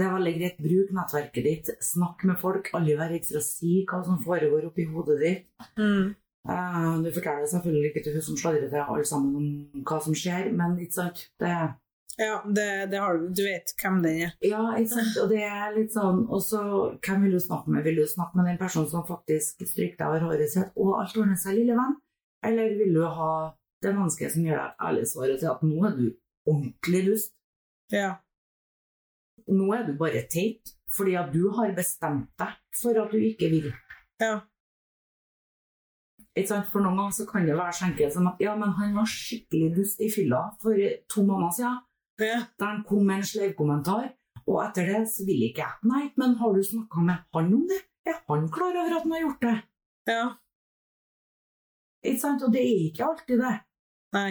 [0.00, 0.56] det er veldig greit.
[0.64, 2.72] Bruk nettverket ditt, snakk med folk.
[2.78, 5.46] Alle vær ekstra si hva som foregår oppi hodet ditt.
[5.78, 6.10] Mm.
[6.48, 10.16] Uh, Du forteller selvfølgelig ikke til hun som sladrer til alle sammen om hva som
[10.16, 11.26] skjer, men ikke sant?
[11.42, 11.52] Det,
[12.20, 13.28] Ja, det, det har du.
[13.32, 14.32] Du vet hvem den er.
[14.44, 15.18] ja, ikke sant?
[15.22, 16.62] Og det er litt sånn Og så,
[17.04, 17.84] hvem vil du snakke med?
[17.86, 21.16] Vil du snakke med den personen som faktisk stryker deg over håret sitt, og alt
[21.20, 21.94] ordner seg, lille venn?
[22.44, 23.30] Eller vil du ha
[23.84, 26.06] det mennesket som gjør deg ærlig svaret til at nå er du
[26.48, 27.32] ordentlig dust?
[27.92, 28.10] Ja.
[29.50, 33.50] Nå er du bare teit fordi at du har bestemt deg for at du ikke
[33.52, 33.68] vil.
[34.20, 34.40] Ja.
[36.40, 39.06] For noen ganger så kan det være så enkelt som at ja, men han var
[39.10, 40.78] skikkelig dust i fylla for
[41.10, 41.78] to måneder siden.
[42.22, 42.40] Ja.
[42.58, 44.10] Der han kom med en sleivkommentar,
[44.46, 45.78] og etter det så vil ikke jeg.
[45.90, 47.80] Nei, men har du snakka med han om det?
[48.08, 49.56] Er han klar over at han har gjort det?
[50.10, 50.24] ja.
[52.02, 52.42] Ikke sant?
[52.42, 53.56] Og det er ikke alltid det.
[54.16, 54.30] Nei.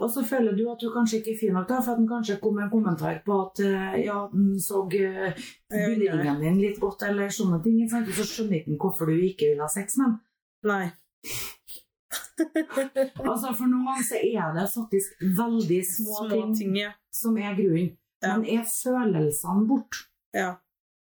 [0.00, 2.08] Og så føler du at du kanskje ikke er fin nok, da, for at han
[2.10, 7.04] kanskje kom med en kommentar på at eh, ja, den så bunningen din litt godt,
[7.06, 7.78] eller sånne ting.
[7.90, 8.10] Sant?
[8.16, 10.18] Så skjønner ikke hvorfor du ikke vil ha sex med.
[10.70, 10.86] Nei.
[12.42, 16.90] Altså, for noen ganger så er det faktisk veldig små, Små ting, ting, ja.
[17.14, 17.92] som er grunnen.
[18.22, 18.34] Ja.
[18.34, 20.02] Men er følelsene bort?
[20.34, 20.54] ja.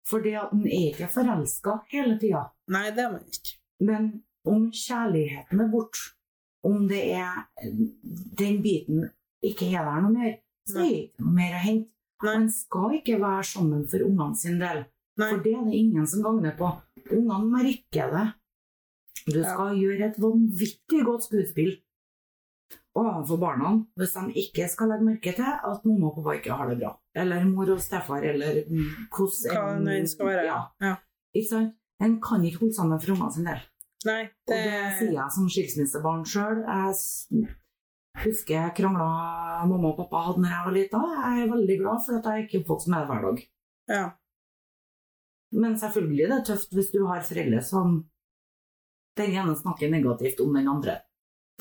[0.10, 2.42] Fordi at en er ikke forelska hele tida.
[2.76, 3.54] Nei, det er man ikke.
[3.88, 4.10] Men
[4.44, 6.00] om kjærligheten er bort,
[6.64, 7.44] om det er
[8.40, 9.10] den biten
[9.44, 10.36] ikke er der noe mer,
[10.70, 11.90] så er det ikke noe mer å hente.
[12.24, 14.86] Man skal ikke være sammen for ungene sin del,
[15.20, 15.30] Nei.
[15.30, 16.70] for det er det ingen som gagner på.
[17.12, 18.28] Ungene merker det.
[19.28, 19.54] Du Ja.
[19.54, 21.82] skal gjøre et vanvittig godt skuespill
[22.96, 26.70] overfor barna hvis de ikke skal legge merke til at mamma og pappa ikke har
[26.70, 26.92] det bra.
[27.16, 28.64] Eller mor og stefar, eller
[29.12, 30.46] hvordan Hva det skal være.
[30.46, 30.60] Ja.
[30.82, 30.96] Ja.
[32.04, 33.62] En kan ikke holde sammen for ungene sin del.
[34.08, 36.64] Nei, Og det, det sier jeg som skilsmissebarn sjøl.
[36.64, 37.48] Jeg
[38.24, 39.08] husker jeg krangla
[39.70, 41.04] mamma og pappa hadde da jeg var lita.
[41.14, 43.48] Jeg er veldig glad for at jeg ikke er oppvokst med det hver dag.
[43.98, 44.04] ja.
[45.54, 47.98] Men selvfølgelig det er tøft hvis du har foreldre som
[49.20, 50.96] den ene snakker negativt om den andre.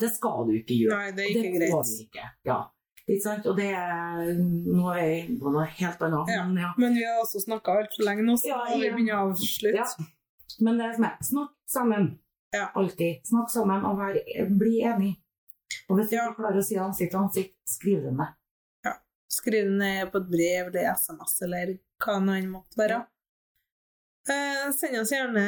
[0.01, 0.97] Det skal du ikke gjøre.
[0.97, 1.91] Nei, det er Og ikke greit.
[2.01, 2.23] Ikke.
[2.49, 2.55] Ja.
[3.03, 3.45] Ikke sant?
[3.51, 6.31] Og det er Nå er jeg inne på noe helt annet.
[6.33, 6.41] Ja.
[6.47, 6.71] Men, ja.
[6.81, 9.83] Men vi har også snakka altfor lenge nå, så Ja, vi begynner å avslutte.
[9.83, 10.09] Ja.
[10.65, 10.97] men det er
[11.29, 12.09] snakk sammen.
[12.53, 12.67] Ja.
[12.77, 13.23] Alltid.
[13.27, 14.19] Snakk sammen og vær,
[14.59, 15.13] bli enig.
[15.89, 16.27] Og hvis du Ja.
[16.37, 18.33] klarer å si ansikt til ansikt, skriv det ned.
[18.85, 18.93] Ja.
[19.29, 21.73] Skriv det ned på et brev eller SMS eller
[22.03, 22.99] hva nå enn måtte være.
[24.29, 25.43] Eh, send oss gjerne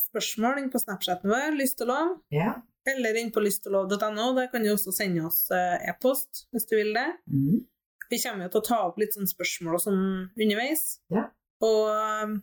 [0.00, 2.54] spørsmål inn på Snapchaten vår, lyst og lov, Ja.
[2.86, 4.34] eller inn på lystoglov.no.
[4.38, 7.08] Der kan du også sende oss eh, e-post hvis du vil det.
[7.28, 7.66] Mm.
[8.08, 11.00] Vi kommer jo til å ta opp litt sånne spørsmål og sånn underveis.
[11.10, 11.26] Ja.
[11.60, 12.38] Og eh,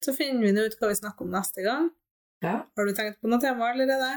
[0.00, 1.90] så finner vi ut hva vi snakker om neste gang.
[2.40, 2.54] Ja.
[2.76, 4.10] Har du tenkt på noe tema allerede?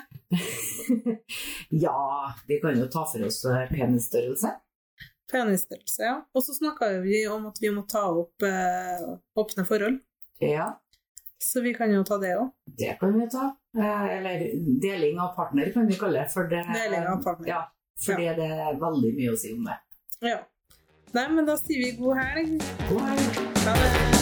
[1.69, 4.51] ja, vi kan jo ta for oss eh, penisstørrelse.
[5.31, 6.15] Penisstørrelse, ja.
[6.35, 9.03] Og så snakka vi om at vi må ta opp eh,
[9.39, 9.99] åpne forhold.
[10.39, 10.69] Ja,
[11.43, 12.53] Så vi kan jo ta det òg.
[12.79, 13.49] det kan vi ta.
[13.77, 14.45] Eh, Eller
[14.81, 16.31] deling av partner kan vi kalle det.
[16.31, 17.47] For det Deling av partner.
[17.49, 17.61] Ja,
[18.05, 19.75] fordi det er veldig mye å si om det.
[20.23, 20.39] Ja.
[21.13, 22.55] Nei, men da sier vi god helg.
[22.89, 23.41] God helg.
[23.67, 24.12] Ha det.